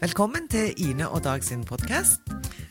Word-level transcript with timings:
Velkommen 0.00 0.46
til 0.48 0.72
Ine 0.80 1.08
og 1.12 1.24
Dag 1.24 1.42
sin 1.44 1.60
podkast. 1.64 2.20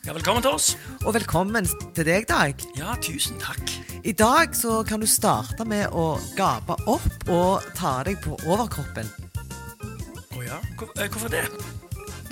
Ja, 0.05 0.13
velkommen 0.13 0.41
til 0.41 0.49
oss. 0.51 0.77
Og 1.05 1.13
velkommen 1.13 1.67
til 1.93 2.05
deg, 2.07 2.25
Dag. 2.29 2.57
Ja, 2.77 2.95
tusen 3.01 3.37
takk. 3.37 3.69
I 4.03 4.11
dag 4.17 4.55
så 4.57 4.79
kan 4.87 5.03
du 5.03 5.05
starte 5.05 5.65
med 5.69 5.93
å 5.93 6.15
gape 6.37 6.73
opp 6.89 7.29
og 7.29 7.67
ta 7.77 7.99
deg 8.07 8.17
på 8.23 8.33
overkroppen. 8.49 9.11
Å 10.33 10.41
ja, 10.41 10.57
Hvor, 10.79 10.89
eh, 10.97 11.05
hvorfor 11.05 11.29
det? 11.29 11.43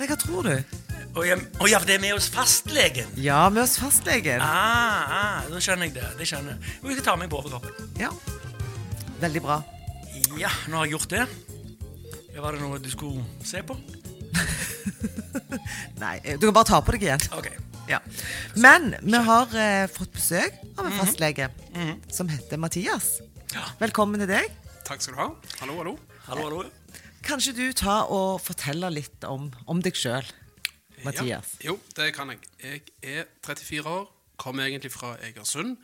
Nei, 0.00 0.08
hva 0.08 0.16
tror 0.18 0.48
du? 0.48 0.56
Å 1.14 1.26
ja, 1.26 1.36
å 1.62 1.68
ja, 1.70 1.78
for 1.78 1.86
det 1.86 1.94
er 1.94 2.02
med 2.02 2.16
hos 2.16 2.26
fastlegen. 2.34 3.06
Ja, 3.14 3.48
med 3.50 3.62
oss 3.68 3.78
fastlegen. 3.78 4.42
Ah, 4.42 5.14
ah, 5.20 5.46
da 5.46 5.62
skjønner 5.62 5.86
jeg 5.86 5.94
det. 5.94 6.10
det 6.18 6.26
skjønner 6.26 6.56
jeg. 6.56 6.74
Jeg 6.82 6.98
skal 6.98 7.06
ta 7.12 7.16
meg 7.22 7.30
på 7.30 7.38
overkroppen. 7.38 7.94
Ja. 8.02 8.10
Veldig 9.22 9.44
bra. 9.46 9.62
Ja, 10.38 10.50
nå 10.66 10.82
har 10.82 10.90
jeg 10.90 10.98
gjort 10.98 11.14
det. 11.14 11.28
Var 12.38 12.54
det 12.54 12.60
noe 12.62 12.78
du 12.82 12.90
skulle 12.90 13.24
se 13.46 13.62
på? 13.66 13.74
Nei, 16.02 16.14
du 16.38 16.48
kan 16.48 16.56
bare 16.56 16.68
ta 16.68 16.80
på 16.84 16.94
deg 16.96 17.06
igjen. 17.08 17.24
Okay. 17.38 17.56
Ja. 17.88 18.00
Men 18.60 18.92
vi 19.00 19.20
har 19.28 19.54
eh, 19.56 19.86
fått 19.90 20.12
besøk 20.12 20.58
av 20.76 20.88
en 20.88 20.96
fastlege 20.98 21.48
som 22.12 22.28
heter 22.28 22.60
Mathias. 22.60 23.18
Ja. 23.54 23.64
Velkommen 23.80 24.20
til 24.20 24.28
deg. 24.30 24.52
Takk 24.88 25.04
skal 25.04 25.16
du 25.16 25.20
ha. 25.22 25.30
Hallo, 25.62 25.78
hallo. 25.80 25.94
Hallo, 26.26 26.44
hallo. 26.48 26.66
Kanskje 27.24 27.54
du 27.56 27.64
ta 27.76 28.02
og 28.12 28.42
forteller 28.44 28.92
litt 28.92 29.24
om, 29.28 29.48
om 29.68 29.80
deg 29.84 29.96
sjøl, 29.98 30.26
Mathias? 31.04 31.56
Ja, 31.60 31.72
jo, 31.72 31.78
det 31.96 32.12
kan 32.16 32.32
jeg. 32.32 32.44
Jeg 32.62 32.84
er 33.02 33.26
34 33.44 33.84
år, 33.88 34.06
kommer 34.40 34.68
egentlig 34.68 34.92
fra 34.94 35.16
Egersund 35.26 35.76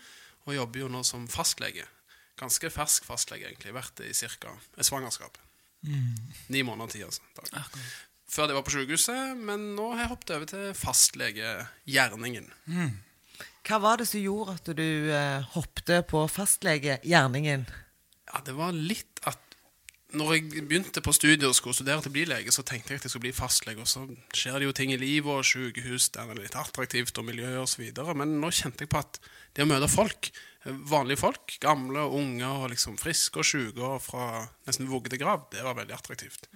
og 0.45 0.55
jobber 0.57 0.85
jo 0.85 0.91
nå 0.93 1.02
som 1.07 1.27
fastlege. 1.30 1.87
Ganske 2.41 2.71
fersk 2.73 3.07
fastlege, 3.09 3.49
egentlig. 3.49 3.75
Vært 3.77 3.96
det 4.01 4.11
i 4.13 4.29
ca. 4.37 4.55
et 4.77 4.87
svangerskap. 4.87 5.39
Ni 6.49 6.63
måneder 6.63 6.93
tid, 6.93 7.05
altså. 7.09 7.23
Dag. 7.37 7.68
Før 8.35 8.51
det 8.51 8.57
var 8.57 8.65
på 8.66 8.74
sykehuset, 8.74 9.37
men 9.38 9.73
nå 9.77 9.93
har 9.93 10.04
jeg 10.04 10.10
hoppet 10.10 10.35
over 10.35 10.49
til 10.51 10.71
fastlegegjerningen. 10.74 12.49
Hva 13.65 13.79
var 13.80 14.01
det 14.01 14.09
som 14.10 14.21
gjorde 14.21 14.57
at 14.59 14.71
du 14.74 14.88
eh, 15.15 15.46
hoppet 15.54 16.09
på 16.10 16.24
fastlegegjerningen? 16.29 17.62
Ja, 18.32 18.40
det 18.43 18.57
var 18.59 18.74
litt 18.74 19.23
at 19.30 19.38
når 20.15 20.32
jeg 20.35 20.65
begynte 20.68 21.02
på 21.02 21.15
studiet 21.15 21.46
og 21.49 21.57
skulle 21.59 21.77
studere 21.79 22.02
til 22.02 22.12
å 22.12 22.15
bli 22.15 22.24
lege, 22.29 22.52
så 22.55 22.62
tenkte 22.66 22.93
jeg 22.93 23.01
at 23.01 23.07
jeg 23.07 23.15
skulle 23.15 23.27
bli 23.29 23.35
fastlege, 23.35 23.82
og 23.82 23.90
så 23.90 24.05
skjer 24.37 24.59
det 24.60 24.68
jo 24.68 24.74
ting 24.77 24.93
i 24.95 24.99
livet 25.01 25.30
og 25.30 25.46
sykehus 25.46 26.10
det 26.15 26.23
er 26.23 26.38
litt 26.38 26.59
attraktivt 26.59 27.18
og 27.18 27.27
miljø 27.27 27.65
videre, 27.80 28.15
men 28.18 28.37
nå 28.43 28.51
kjente 28.55 28.87
jeg 28.87 28.93
på 28.95 29.01
at 29.02 29.18
det 29.55 29.66
å 29.66 29.71
møte 29.71 29.90
folk, 29.90 30.30
vanlige 30.65 31.20
folk, 31.20 31.57
gamle 31.60 32.07
og 32.07 32.16
unge 32.20 32.48
og 32.48 32.70
liksom 32.73 32.96
friske 33.01 33.43
og 33.43 33.48
syke 33.48 33.84
og 33.84 34.01
fra 34.04 34.45
nesten 34.68 34.88
vugge 34.88 35.12
til 35.12 35.21
grav, 35.21 35.46
det 35.52 35.65
var 35.65 35.76
veldig 35.76 35.96
attraktivt. 35.96 36.48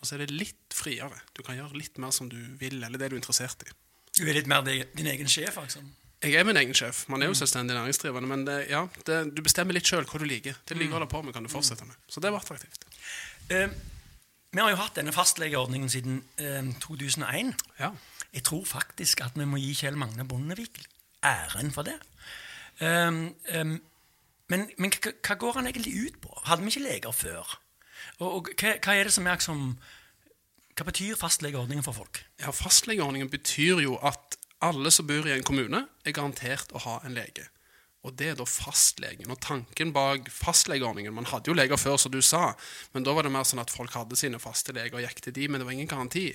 Og 0.00 0.08
så 0.08 0.16
er 0.16 0.24
det 0.24 0.34
litt 0.34 0.74
friere. 0.74 1.22
Du 1.36 1.44
kan 1.46 1.58
gjøre 1.58 1.78
litt 1.78 2.00
mer 2.02 2.14
som 2.14 2.30
du 2.32 2.38
vil, 2.58 2.80
eller 2.82 2.98
det 2.98 3.12
du 3.12 3.16
er 3.16 3.22
interessert 3.22 3.62
i. 3.66 3.74
Du 4.18 4.24
er 4.26 4.36
litt 4.36 4.50
mer 4.50 4.64
din 4.66 5.08
egen 5.08 5.30
sjef, 5.30 5.56
altså. 5.62 5.80
Jeg 6.22 6.38
er 6.38 6.46
min 6.46 6.58
egen 6.60 6.74
sjef. 6.76 7.06
Man 7.10 7.22
er 7.22 7.32
jo 7.32 7.34
selvstendig 7.34 7.74
næringsdrivende, 7.74 8.28
men 8.30 8.44
det, 8.46 8.58
ja, 8.70 8.84
det, 9.08 9.16
du 9.34 9.40
bestemmer 9.42 9.74
litt 9.74 9.88
sjøl 9.88 10.04
hva 10.06 10.20
du 10.22 10.26
liker. 10.28 10.58
Det 10.62 10.76
du 10.76 10.82
liker 10.82 10.94
å 10.94 11.00
holde 11.00 11.10
på 11.10 11.22
med, 11.26 11.34
kan 11.34 11.42
du 11.42 11.50
fortsette 11.50 11.86
med. 11.88 11.98
Så 12.06 12.22
det 12.22 12.30
var 12.30 12.44
attraktivt. 12.44 12.86
Uh, 13.50 13.66
vi 14.52 14.60
har 14.62 14.70
jo 14.70 14.78
hatt 14.78 15.00
denne 15.00 15.14
fastlegeordningen 15.16 15.90
siden 15.90 16.20
uh, 16.38 16.70
2001. 16.84 17.54
Ja. 17.80 17.90
Jeg 18.32 18.46
tror 18.46 18.62
faktisk 18.68 19.24
at 19.26 19.34
vi 19.38 19.48
må 19.48 19.58
gi 19.60 19.74
Kjell 19.82 19.98
Magne 19.98 20.26
Bondevik 20.28 20.84
æren 21.26 21.74
for 21.74 21.88
det. 21.88 21.98
Um, 22.80 23.34
um, 23.54 23.74
men 24.52 24.68
men 24.78 24.92
hva, 24.92 25.34
går 25.38 25.58
han 25.58 25.68
egentlig 25.68 25.94
ut 26.06 26.20
på? 26.22 26.32
Hadde 26.44 26.64
vi 26.64 26.72
ikke 26.72 26.86
leger 26.86 27.16
før? 27.16 27.58
Og, 28.18 28.28
og 28.28 28.52
hva, 28.56 28.76
hva 28.82 28.96
er 28.96 29.08
det 29.08 29.14
som 29.14 29.26
er 29.26 29.42
som 29.44 29.66
Hva 30.72 30.86
betyr 30.88 31.18
fastlegeordningen 31.20 31.84
for 31.84 31.92
folk? 31.92 32.22
Ja, 32.40 32.50
Fastlegeordningen 32.50 33.28
betyr 33.30 33.82
jo 33.84 33.98
at 34.00 34.38
alle 34.62 34.90
som 34.94 35.06
bor 35.06 35.26
i 35.26 35.34
en 35.34 35.44
kommune, 35.44 35.82
er 36.06 36.14
garantert 36.16 36.72
å 36.72 36.80
ha 36.84 37.00
en 37.04 37.16
lege. 37.16 37.44
Og 38.02 38.14
det 38.18 38.32
er 38.32 38.38
da 38.38 38.46
fastlegen. 38.48 39.30
Og 39.30 39.38
tanken 39.42 39.92
bak 39.94 40.26
fastlegeordningen 40.32 41.14
Man 41.14 41.28
hadde 41.30 41.50
jo 41.50 41.54
leger 41.54 41.78
før, 41.78 41.98
som 42.00 42.14
du 42.14 42.20
sa, 42.22 42.54
men 42.94 43.06
da 43.06 43.14
var 43.14 43.26
det 43.26 43.34
mer 43.34 43.46
sånn 43.46 43.62
at 43.62 43.70
folk 43.70 43.94
hadde 43.94 44.18
sine 44.18 44.40
faste 44.42 44.74
leger 44.74 44.98
og 44.98 45.04
gikk 45.04 45.22
til 45.22 45.36
de, 45.36 45.48
men 45.48 45.60
det 45.60 45.68
var 45.68 45.76
ingen 45.76 45.90
garanti. 45.90 46.26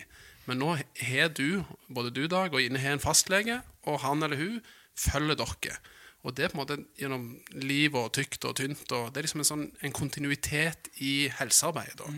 Men 0.47 0.61
nå 0.63 0.77
har 0.77 1.33
du, 1.35 1.63
både 1.91 2.13
du 2.15 2.23
Dag 2.31 2.53
og 2.53 2.63
Ine, 2.63 2.79
har 2.79 2.95
en 2.95 3.03
fastlege, 3.03 3.59
og 3.83 3.99
han 4.05 4.23
eller 4.23 4.39
hun 4.39 4.61
følger 4.95 5.39
dere. 5.41 5.79
Og 6.27 6.35
det 6.35 6.45
er 6.45 6.51
på 6.51 6.57
en 6.57 6.63
måte 6.65 6.77
gjennom 6.99 7.25
livet 7.55 7.97
og 8.01 8.11
tykt 8.17 8.43
og 8.49 8.57
tynt. 8.59 8.91
og 8.91 9.09
Det 9.13 9.21
er 9.21 9.27
liksom 9.27 9.43
en, 9.43 9.47
sånn, 9.47 9.65
en 9.87 9.95
kontinuitet 9.95 10.89
i 10.99 11.29
helsearbeidet. 11.39 11.97
da. 12.03 12.11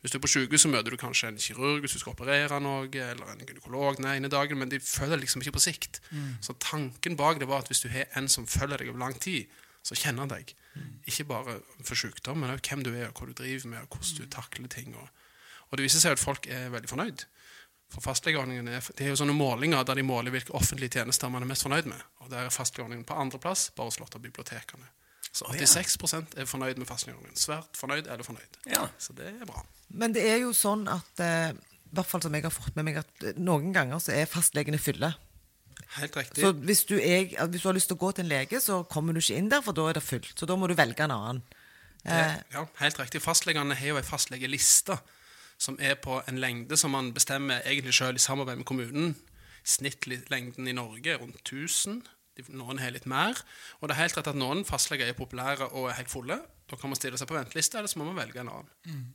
Hvis 0.00 0.14
du 0.14 0.16
er 0.16 0.22
på 0.24 0.30
sykehus, 0.32 0.62
så 0.64 0.70
møter 0.72 0.94
du 0.94 0.96
kanskje 0.96 1.28
en 1.28 1.36
kirurg 1.44 1.82
hvis 1.84 1.92
du 1.92 2.00
skal 2.00 2.14
operere 2.14 2.56
noe, 2.64 2.86
eller 2.88 3.34
en 3.34 3.42
gynekolog 3.44 3.98
den 3.98 4.06
ene 4.08 4.30
dagen, 4.32 4.56
men 4.56 4.70
de 4.72 4.78
følger 4.80 5.20
liksom 5.20 5.44
ikke 5.44 5.58
på 5.58 5.60
sikt. 5.66 6.00
Så 6.40 6.56
tanken 6.56 7.18
bak 7.20 7.36
det 7.42 7.48
var 7.50 7.60
at 7.60 7.68
hvis 7.68 7.84
du 7.84 7.90
har 7.92 8.08
en 8.16 8.28
som 8.32 8.46
følger 8.48 8.80
deg 8.80 8.94
over 8.94 9.02
lang 9.04 9.18
tid, 9.20 9.50
så 9.84 9.96
kjenner 9.96 10.24
han 10.24 10.32
deg. 10.32 10.54
Ikke 11.08 11.24
bare 11.28 11.58
for 11.84 11.94
sykdom, 12.00 12.40
men 12.40 12.50
også 12.54 12.70
hvem 12.72 12.84
du 12.84 12.94
er, 12.94 13.10
og 13.10 13.20
hva 13.20 13.28
du 13.28 13.36
driver 13.42 13.68
med, 13.68 13.84
og 13.84 13.98
hvordan 13.98 14.24
du 14.24 14.32
takler 14.32 14.72
ting. 14.72 14.96
Og, 14.96 15.08
og 15.68 15.76
det 15.76 15.84
viser 15.84 16.00
seg 16.00 16.16
at 16.16 16.24
folk 16.24 16.48
er 16.48 16.72
veldig 16.72 16.88
fornøyd. 16.88 17.26
For 17.90 18.00
fastlegeordningen 18.04 18.68
er, 18.70 18.84
det 18.96 19.04
er 19.04 19.12
jo 19.12 19.18
sånne 19.18 19.34
målinger 19.34 19.84
der 19.84 19.98
de 19.98 20.04
måler 20.06 20.30
hvilke 20.30 20.54
offentlige 20.54 20.94
tjenester 20.96 21.28
man 21.28 21.42
er 21.42 21.50
mest 21.50 21.66
fornøyd 21.66 21.88
med. 21.90 22.00
Og 22.30 22.36
der 22.36 22.46
er 22.46 22.52
fastlegeordningen 22.54 23.02
på 23.08 23.16
andreplass, 23.18 23.72
bare 23.74 23.90
slått 23.90 24.14
av 24.14 24.22
bibliotekene. 24.22 24.86
Så 25.34 25.46
Å, 25.46 25.54
ja. 25.58 25.66
86% 25.66 26.36
er 26.38 26.46
fornøyd 26.46 26.78
med 26.78 26.86
fastlegeordningen. 26.86 27.38
Svært 27.38 27.74
fornøyd 27.78 28.06
eller 28.06 28.26
fornøyd. 28.26 28.60
Ja. 28.70 28.84
Så 29.02 29.14
det 29.18 29.32
er 29.32 29.46
bra. 29.48 29.64
Men 29.90 30.14
det 30.14 30.22
er 30.30 30.38
jo 30.44 30.52
sånn 30.54 30.86
at 30.90 31.22
eh, 31.22 31.50
i 31.50 31.94
hvert 31.98 32.06
fall 32.06 32.22
som 32.22 32.34
jeg 32.34 32.46
har 32.46 32.54
fått 32.54 32.78
med 32.78 32.86
meg, 32.86 33.00
at 33.02 33.26
eh, 33.26 33.38
noen 33.38 33.72
ganger 33.74 33.98
så 34.02 34.14
er 34.14 34.30
fastlegene 34.30 34.78
fylle. 34.78 35.10
Helt 35.96 36.14
riktig. 36.18 36.42
Så 36.44 36.52
hvis 36.54 36.84
du, 36.86 36.96
er, 37.02 37.26
hvis 37.50 37.62
du 37.64 37.68
har 37.70 37.74
lyst 37.74 37.90
til 37.90 37.98
å 37.98 38.02
gå 38.04 38.12
til 38.14 38.26
en 38.26 38.30
lege, 38.30 38.60
så 38.62 38.82
kommer 38.90 39.14
du 39.14 39.18
ikke 39.22 39.38
inn 39.42 39.50
der, 39.50 39.62
for 39.66 39.74
da 39.74 39.88
er 39.90 39.98
det 39.98 40.04
fullt. 40.06 40.30
Så 40.38 40.46
da 40.46 40.54
må 40.58 40.70
du 40.70 40.76
velge 40.78 41.02
en 41.06 41.14
annen. 41.16 41.42
Eh, 42.06 42.36
Ja, 42.54 42.62
helt 42.78 42.98
riktig. 43.02 43.22
Fastlegene 43.26 43.74
har 43.74 43.90
jo 43.90 43.98
ei 43.98 44.06
fastlegeliste 44.06 45.00
som 45.60 45.76
er 45.82 45.98
på 46.00 46.22
en 46.30 46.38
lengde 46.40 46.78
som 46.78 46.94
man 46.94 47.10
bestemmer 47.14 47.60
egentlig 47.66 47.98
sjøl 47.98 48.16
i 48.16 48.22
samarbeid 48.22 48.62
med 48.62 48.70
kommunen. 48.70 49.10
Snittlengden 49.66 50.68
i 50.70 50.72
Norge 50.78 51.12
er 51.12 51.20
rundt 51.20 51.42
1000. 51.44 52.00
Noen 52.54 52.78
har 52.80 52.94
litt 52.94 53.08
mer. 53.10 53.38
Og 53.80 53.88
det 53.88 53.96
er 53.96 54.02
helt 54.04 54.18
rett 54.18 54.30
at 54.30 54.38
noen 54.38 54.62
fastleger 54.68 55.10
er 55.10 55.18
populære 55.18 55.70
og 55.70 55.90
er 55.90 55.98
helt 55.98 56.12
fulle. 56.12 56.38
Da 56.70 56.78
kan 56.78 56.92
man 56.92 56.98
stille 56.98 57.18
seg 57.18 57.28
på 57.28 57.36
venteliste, 57.36 57.80
eller 57.80 57.90
så 57.90 58.00
må 58.00 58.06
man 58.08 58.20
velge 58.22 58.40
en 58.42 58.52
annen. 58.52 59.08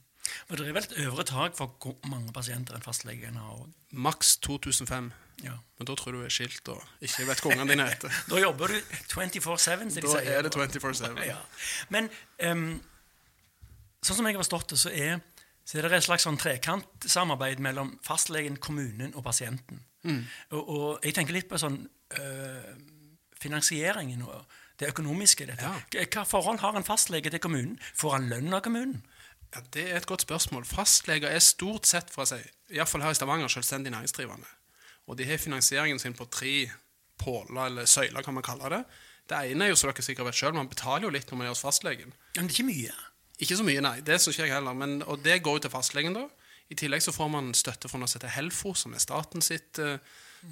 Og 0.50 0.58
det 0.58 0.66
er 0.68 0.74
vel 0.74 0.84
et 0.84 0.98
øvre 1.06 1.24
tak 1.28 1.58
for 1.58 1.76
hvor 1.82 2.10
mange 2.10 2.34
pasienter 2.34 2.76
en 2.76 2.84
fastlege 2.86 3.30
har 3.32 3.54
òg. 3.54 3.70
Maks 3.92 4.38
2005. 4.46 5.12
Ja. 5.44 5.56
Men 5.78 5.88
da 5.90 5.96
tror 6.00 6.16
du 6.16 6.24
er 6.24 6.32
skilt 6.32 6.68
og 6.72 6.82
ikke 7.04 7.26
vet 7.28 7.42
hva 7.44 7.52
ungene 7.52 7.74
dine 7.74 7.88
heter. 7.90 8.20
Da 8.32 8.40
jobber 8.40 8.72
du 8.72 8.78
24-7. 9.12 9.58
som 9.58 9.90
de 9.90 10.04
Da 10.08 10.22
er 10.24 10.46
det 10.46 10.54
24-7. 10.56 11.24
Ja. 11.28 11.40
Men 11.94 12.10
um, 12.40 12.68
sånn 14.02 14.20
som 14.22 14.30
jeg 14.30 14.38
har 14.38 14.44
forstått 14.46 14.74
det, 14.74 14.80
så 14.80 14.94
er, 14.94 15.20
så 15.66 15.78
er 15.78 15.88
det 15.88 16.00
et 16.00 16.08
slags 16.08 16.28
sånn 16.28 16.40
trekantsamarbeid 16.40 17.64
mellom 17.64 17.96
fastlegen, 18.06 18.58
kommunen 18.58 19.16
og 19.16 19.26
pasienten. 19.28 19.84
Mm. 20.06 20.24
Og, 20.54 20.62
og 20.64 21.06
jeg 21.06 21.18
tenker 21.18 21.36
litt 21.36 21.50
på 21.50 21.60
sånn 21.60 21.82
øh, 21.82 22.74
finansieringen 23.46 24.26
og 24.26 24.44
det 24.80 24.90
økonomiske 24.92 25.46
i 25.46 25.52
dette. 25.54 25.72
Ja. 25.96 26.06
Hva 26.12 26.26
forhold 26.28 26.60
har 26.60 26.76
en 26.76 26.88
fastlege 26.88 27.32
til 27.32 27.40
kommunen? 27.44 27.78
Får 27.96 28.18
han 28.18 28.30
lønn 28.32 28.54
av 28.54 28.66
kommunen? 28.66 29.00
Ja, 29.54 29.62
Det 29.72 29.86
er 29.92 29.98
et 30.02 30.10
godt 30.10 30.26
spørsmål. 30.26 30.66
Fastleger 30.68 31.32
er 31.32 31.40
stort 31.40 31.88
sett 31.88 32.12
fra 32.12 32.26
seg, 32.28 32.44
iallfall 32.74 33.06
her 33.06 33.16
i 33.16 33.18
Stavanger, 33.18 33.52
selvstendig 33.52 33.94
næringsdrivende. 33.94 34.50
Og 35.08 35.18
de 35.18 35.28
har 35.30 35.38
finansieringen 35.38 36.00
sin 36.02 36.18
på 36.18 36.26
tre 36.26 36.70
påler, 37.22 37.66
eller 37.66 37.86
søyler, 37.86 38.22
kan 38.22 38.34
man 38.34 38.44
kalle 38.44 38.70
det. 38.74 38.84
Det 39.30 39.38
ene 39.52 39.66
er 39.66 39.70
jo, 39.70 39.78
som 39.80 39.90
dere 39.90 40.04
sikkert 40.06 40.28
vet 40.28 40.38
selv, 40.38 40.58
man 40.58 40.70
betaler 40.70 41.08
jo 41.08 41.14
litt 41.14 41.32
når 41.32 41.40
man 41.40 41.48
er 41.48 41.54
hos 41.54 41.64
fastlegen. 41.64 42.12
Men 42.36 42.50
det 42.50 42.52
er 42.52 42.58
ikke 42.58 42.68
mye. 42.68 42.96
Ikke 43.40 43.58
så 43.58 43.66
mye, 43.68 43.82
nei. 43.82 44.00
Det 44.06 44.20
syns 44.22 44.36
ikke 44.36 44.48
jeg 44.48 44.56
heller. 44.58 44.76
Men, 44.78 45.00
og 45.04 45.24
det 45.24 45.42
går 45.44 45.58
jo 45.58 45.66
til 45.66 45.74
fastlegen, 45.74 46.18
da. 46.18 46.28
I 46.70 46.78
tillegg 46.78 47.04
så 47.06 47.14
får 47.14 47.30
man 47.32 47.54
støtte 47.58 47.90
fra 47.90 48.00
noe 48.02 48.10
som 48.10 48.20
heter 48.20 48.34
Helfo, 48.36 48.74
som 48.78 48.94
er 48.94 49.04
staten 49.04 49.44
sitt 49.46 49.80
eh, 49.82 49.98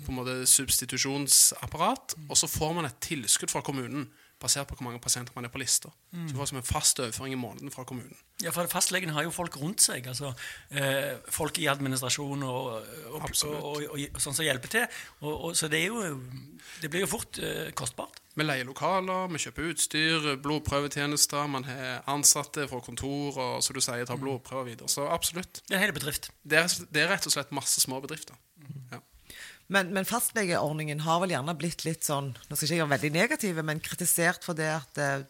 på 0.06 0.12
en 0.12 0.19
måte 0.19 0.36
substitusjonsapparat. 0.50 2.18
Og 2.30 2.38
så 2.40 2.50
får 2.51 2.75
man 2.78 2.90
et 2.90 3.00
tilskudd 3.04 3.54
fra 3.54 3.63
kommunen 3.66 4.10
basert 4.44 4.68
på 4.68 4.75
hvor 4.78 4.88
mange 4.88 5.00
pasienter 5.04 5.36
man 5.36 5.48
er 5.48 5.51
på 5.54 5.62
lista. 5.62 5.92
Så 6.12 6.34
du 6.34 6.36
får 6.38 6.50
som 6.51 6.60
en 6.60 6.66
fast 6.68 7.00
overføring 7.00 7.36
i 7.36 7.40
måneden 7.40 7.72
fra 7.72 7.86
kommunen. 7.88 8.16
Ja, 8.44 8.51
for 8.51 8.68
Fastlegen 8.72 9.13
har 9.16 9.24
jo 9.24 9.31
folk 9.31 9.56
rundt 9.62 9.84
seg. 9.84 10.07
altså 10.10 10.34
eh, 10.69 11.13
Folk 11.31 11.60
i 11.62 11.69
administrasjon 11.72 12.44
og, 12.44 12.90
og, 13.13 13.30
og, 13.45 13.86
og, 13.94 14.19
sånn 14.19 14.36
som 14.36 14.44
hjelper 14.45 14.74
til. 14.74 15.00
Så 15.56 15.69
det 15.72 15.86
jo 15.86 16.01
Det 16.81 16.89
blir 16.92 17.06
jo 17.06 17.12
fort 17.13 17.39
eh, 17.39 17.72
kostbart. 17.78 18.19
Vi 18.34 18.44
leier 18.44 18.66
lokaler, 18.66 19.30
vi 19.30 19.44
kjøper 19.44 19.69
utstyr, 19.69 20.30
blodprøvetjenester, 20.42 21.46
man 21.48 21.68
har 21.68 22.01
ansatte 22.10 22.66
fra 22.68 22.81
kontor 22.81 23.38
og 23.38 23.63
som 23.63 23.78
du 23.78 23.81
sier, 23.84 24.07
tar 24.10 24.18
blodprøver 24.19 24.72
videre. 24.72 24.89
Så 24.89 25.06
absolutt. 25.06 25.62
Det 25.68 25.78
er 25.78 25.80
en 25.80 25.86
hel 25.86 25.96
bedrift. 25.96 26.31
Det 26.42 26.60
er, 26.60 26.78
det 26.89 27.06
er 27.06 27.12
rett 27.13 27.30
og 27.30 27.36
slett 27.36 27.54
masse 27.54 27.84
små 27.84 28.01
bedrifter. 28.04 28.39
Ja. 28.92 29.04
Men, 29.74 29.90
men 29.96 30.06
fastlegeordningen 30.06 31.02
har 31.06 31.22
vel 31.24 31.34
gjerne 31.34 31.56
blitt 31.58 31.81
litt 31.88 32.06
sånn 32.06 32.34
Nå 32.36 32.56
skal 32.56 32.68
ikke 32.68 32.75
jeg 32.75 32.84
være 32.84 32.96
veldig 32.98 33.14
negative, 33.16 33.64
men 33.66 33.81
kritisert 33.84 34.46
for 34.46 34.58
det 34.58 34.70
at 34.70 35.00
eh, 35.02 35.24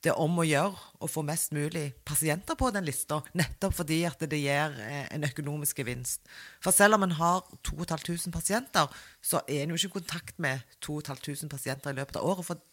det 0.00 0.14
er 0.14 0.20
om 0.20 0.38
å 0.40 0.46
gjøre 0.46 0.78
å 1.04 1.08
få 1.10 1.20
mest 1.26 1.52
mulig 1.52 1.90
pasienter 2.08 2.56
på 2.56 2.70
den 2.72 2.86
lista, 2.86 3.18
nettopp 3.36 3.74
fordi 3.76 3.98
at 4.08 4.22
det 4.32 4.38
gir 4.40 4.76
eh, 4.80 5.04
en 5.12 5.26
økonomisk 5.28 5.82
gevinst. 5.82 6.22
For 6.64 6.72
selv 6.72 6.96
om 6.96 7.04
en 7.04 7.18
har 7.18 7.42
2500 7.68 8.32
pasienter, 8.32 8.88
så 9.20 9.42
er 9.44 9.64
en 9.64 9.74
jo 9.74 9.80
ikke 9.80 9.98
i 9.98 9.98
kontakt 9.98 10.40
med 10.40 10.64
2500 10.80 11.50
pasienter 11.52 11.92
i 11.92 12.00
løpet 12.00 12.16
av 12.16 12.30
året. 12.30 12.48
For 12.48 12.64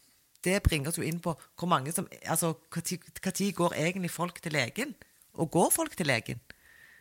det 0.46 0.62
bringer 0.64 0.88
oss 0.88 1.00
jo 1.00 1.04
inn 1.04 1.20
på 1.20 1.34
hvor 1.58 1.68
mange 1.68 1.92
som 1.92 2.06
Altså 2.30 2.54
når 2.72 3.50
går 3.58 3.76
egentlig 3.76 4.14
folk 4.14 4.40
til 4.40 4.54
legen? 4.56 4.94
Og 5.36 5.50
går 5.52 5.74
folk 5.74 5.96
til 5.98 6.08
legen? 6.08 6.40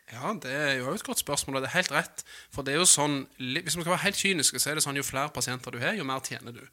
Ja, 0.07 0.31
det 0.39 0.51
er 0.55 0.73
jo 0.79 0.93
et 0.95 1.03
godt 1.03 1.19
spørsmål, 1.19 1.57
og 1.57 1.65
det 1.65 1.69
er 1.71 1.79
helt 1.81 1.91
rett. 1.91 2.23
For 2.53 2.63
det 2.63 2.73
er 2.73 2.79
jo 2.79 2.87
sånn, 2.87 3.25
Hvis 3.37 3.75
vi 3.75 3.81
skal 3.81 3.91
være 3.91 4.05
helt 4.05 4.21
kyniske, 4.21 4.59
så 4.59 4.71
er 4.71 4.79
det 4.79 4.83
sånn 4.85 4.95
jo 4.95 5.03
flere 5.03 5.33
pasienter 5.35 5.71
du 5.71 5.81
har, 5.83 5.97
jo 5.99 6.07
mer 6.07 6.23
tjener 6.23 6.55
du. 6.55 6.63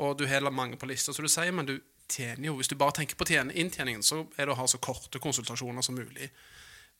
Og 0.00 0.16
du 0.16 0.26
har 0.26 0.48
mange 0.50 0.78
på 0.80 0.88
lista, 0.88 1.12
så 1.12 1.22
du 1.22 1.28
sier, 1.28 1.52
men 1.52 1.68
du 1.68 1.78
tjener 2.10 2.48
jo 2.48 2.56
Hvis 2.56 2.68
du 2.68 2.76
bare 2.76 2.96
tenker 2.96 3.16
på 3.16 3.28
inntjeningen, 3.28 4.02
så 4.02 4.26
er 4.36 4.46
det 4.46 4.54
å 4.54 4.58
ha 4.58 4.66
så 4.66 4.78
korte 4.78 5.20
konsultasjoner 5.20 5.82
som 5.82 5.94
mulig. 5.94 6.30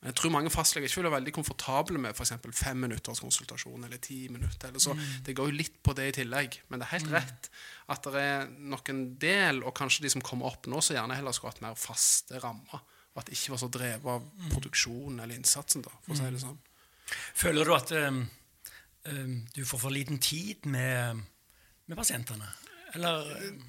Men 0.00 0.12
jeg 0.12 0.16
tror 0.16 0.32
mange 0.32 0.50
fastleger 0.52 0.88
ikke 0.88 1.02
vil 1.02 1.10
være 1.10 1.18
veldig 1.18 1.32
komfortable 1.36 1.98
med 2.00 2.14
f.eks. 2.14 2.32
fem 2.56 2.78
minutters 2.80 3.20
konsultasjon 3.20 3.84
eller 3.84 3.98
ti 4.00 4.28
minutter. 4.32 4.68
Eller 4.68 4.80
så. 4.80 4.94
Mm. 4.96 5.02
Det 5.26 5.34
går 5.36 5.50
jo 5.50 5.58
litt 5.58 5.82
på 5.84 5.92
det 5.92 6.06
i 6.08 6.14
tillegg. 6.22 6.56
Men 6.68 6.80
det 6.80 6.86
er 6.86 6.94
helt 6.94 7.10
mm. 7.10 7.16
rett 7.18 7.50
at 7.92 8.08
det 8.14 8.22
er 8.22 8.48
nok 8.48 8.88
en 8.88 9.02
del, 9.20 9.60
og 9.60 9.76
kanskje 9.76 10.06
de 10.06 10.12
som 10.14 10.24
kommer 10.24 10.48
opp 10.48 10.70
nå, 10.72 10.80
så 10.80 10.96
gjerne 10.96 11.18
heller 11.18 11.36
skulle 11.36 11.52
hatt 11.52 11.64
mer 11.66 11.76
faste 11.76 12.40
rammer. 12.40 12.80
At 13.18 13.26
det 13.26 13.34
ikke 13.34 13.56
var 13.56 13.62
så 13.62 13.68
drevet 13.72 14.06
av 14.06 14.22
mm. 14.22 14.50
produksjonen 14.52 15.22
eller 15.22 15.38
innsatsen, 15.38 15.82
da, 15.86 15.92
for 16.04 16.14
å 16.14 16.18
si 16.18 16.26
det 16.26 16.38
mm. 16.38 16.44
sånn. 16.44 16.60
Føler 17.40 17.66
du 17.66 17.74
at 17.74 17.92
um, 18.06 18.20
um, 19.10 19.32
du 19.56 19.64
får 19.66 19.82
for 19.82 19.94
liten 19.94 20.20
tid 20.22 20.68
med, 20.70 21.24
med 21.90 21.98
pasientene? 21.98 22.46
Eller 22.94 23.28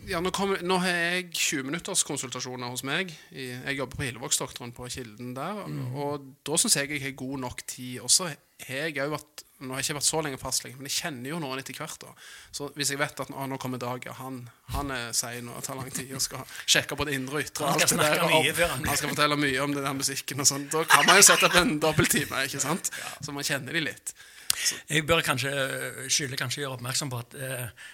Ja, 0.10 0.22
nå, 0.24 0.32
kom, 0.34 0.56
nå, 0.66 0.80
har 0.82 0.96
jeg 0.96 1.30
20 1.30 1.68
minutters 1.70 2.04
konsultasjoner 2.08 2.72
hos 2.74 2.84
meg. 2.88 3.14
Jeg 3.32 3.78
jobber 3.78 4.00
på 4.00 4.08
Hillevågsdoktoren 4.08 4.74
på 4.76 4.90
Kilden 4.90 5.36
der. 5.38 5.64
Mm. 5.68 5.94
Og 5.96 6.26
da 6.48 6.58
syns 6.58 6.80
jeg 6.80 6.92
jeg 6.96 7.06
har 7.06 7.16
god 7.20 7.38
nok 7.46 7.64
tid. 7.68 8.00
Og 8.02 8.12
så 8.12 8.32
har 8.32 8.84
jeg 8.90 9.00
òg 9.02 9.16
vært 9.18 9.48
Nå 9.62 9.76
har 9.76 9.84
jeg 9.84 9.92
ikke 9.92 10.00
vært 10.00 10.06
så 10.08 10.20
lenge 10.26 10.38
fastlege, 10.42 10.74
men 10.74 10.88
jeg 10.90 10.96
kjenner 10.96 11.30
jo 11.30 11.36
noen 11.38 11.60
etter 11.62 11.76
hvert. 11.78 12.02
da 12.02 12.16
Så 12.50 12.72
hvis 12.74 12.90
jeg 12.90 12.98
vet 12.98 13.20
at 13.22 13.30
nå 13.30 13.60
kommer 13.62 13.78
Dag, 13.78 14.08
ja, 14.10 14.16
han, 14.18 14.40
han 14.74 14.90
er 14.96 15.12
sein 15.14 15.52
og 15.54 15.62
tar 15.62 15.78
lang 15.78 15.92
tid 15.94 16.10
og 16.18 16.24
skal 16.26 16.42
sjekke 16.66 16.98
både 16.98 17.14
indre 17.14 17.38
og 17.38 17.46
ytre 17.46 17.70
Han 17.70 17.78
skal 17.84 17.92
snakke 17.94 18.24
der, 18.24 18.34
mye 18.34 18.56
før 18.58 18.74
han 18.74 18.90
Han 18.90 18.98
skal 18.98 19.14
fortelle 19.14 19.38
mye 19.38 19.62
om 19.62 19.76
den 19.76 19.86
der 19.86 19.94
musikken 19.94 20.42
og 20.42 20.50
sånn. 20.50 20.66
Da 20.74 20.82
kan 20.90 21.06
man 21.06 21.22
jo 21.22 21.28
sette 21.30 21.46
opp 21.46 21.60
en 21.62 21.76
dobbelttime, 21.84 22.42
ikke 22.50 22.64
sant? 22.64 22.90
Så 23.22 23.38
man 23.38 23.46
kjenner 23.46 23.78
de 23.78 23.86
litt. 23.86 24.16
Så. 24.52 24.82
Jeg 24.90 25.06
bør 25.06 25.22
kanskje 25.30 25.54
skylde 26.10 26.42
kanskje 26.42 26.64
gjøre 26.64 26.80
oppmerksom 26.80 27.14
på 27.14 27.22
at 27.22 27.38
eh, 27.38 27.86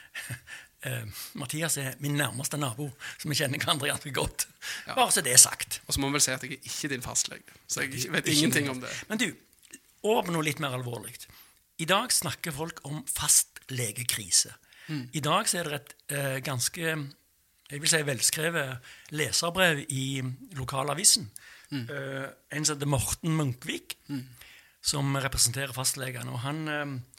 eh, 0.85 1.23
Mathias 1.39 1.77
er 1.81 1.97
min 2.03 2.17
nærmeste 2.19 2.59
nabo, 2.59 2.89
så 3.17 3.29
vi 3.29 3.37
kjenner 3.39 3.61
hverandre 3.61 3.89
ganske 3.89 4.13
godt. 4.13 4.47
Ja. 4.85 4.95
Bare 4.95 5.11
så 5.15 5.23
det 5.25 5.33
er 5.33 5.41
sagt. 5.41 5.81
Og 5.87 5.95
så 5.95 6.03
må 6.03 6.11
vi 6.11 6.17
vel 6.17 6.25
si 6.27 6.35
at 6.35 6.45
jeg 6.45 6.57
er 6.57 6.69
ikke 6.71 6.91
din 6.93 7.05
fastlege, 7.05 7.57
så 7.67 7.85
jeg 7.85 8.13
vet 8.13 8.31
ingenting 8.33 8.69
om 8.73 8.81
det. 8.83 8.93
Men 9.09 9.21
du, 9.21 9.27
over 10.07 10.31
noe 10.31 10.45
litt 10.45 10.61
mer 10.63 10.77
alvorlig. 10.77 11.15
I 11.77 11.85
dag 11.89 12.13
snakker 12.13 12.55
folk 12.55 12.81
om 12.89 13.03
fastlegekrise. 13.09 14.53
Mm. 14.87 15.05
I 15.13 15.21
dag 15.21 15.49
så 15.49 15.61
er 15.61 15.69
det 15.69 15.79
et 15.81 15.95
uh, 16.15 16.37
ganske 16.45 16.97
jeg 17.67 17.83
vil 17.83 17.91
si 17.91 17.99
velskrevet 18.07 18.91
leserbrev 19.11 19.81
i 19.91 20.21
lokalavisen. 20.55 21.27
Mm. 21.73 21.83
Uh, 21.91 22.27
en 22.55 22.65
som 22.65 22.77
heter 22.77 22.87
Morten 22.87 23.35
Munkvik, 23.35 23.97
mm. 24.07 24.23
som 24.79 25.17
representerer 25.19 25.75
fastlegene. 25.75 26.31
Og 26.31 26.39
han 26.45 26.61
uh, 26.71 27.16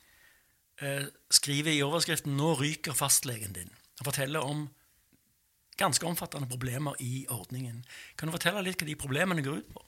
skriver 1.30 1.72
i 1.72 1.82
overskriften 1.82 2.36
'Nå 2.36 2.54
ryker 2.60 2.94
fastlegen 2.94 3.54
din'. 3.54 3.74
Han 3.98 4.04
forteller 4.04 4.40
om 4.40 4.68
ganske 5.78 6.06
omfattende 6.06 6.48
problemer 6.48 6.94
i 6.98 7.26
ordningen. 7.28 7.84
Kan 8.18 8.28
du 8.28 8.34
fortelle 8.34 8.62
litt 8.62 8.82
hva 8.82 8.86
de 8.86 8.98
problemene 8.98 9.42
går 9.42 9.60
ut 9.62 9.72
på? 9.74 9.84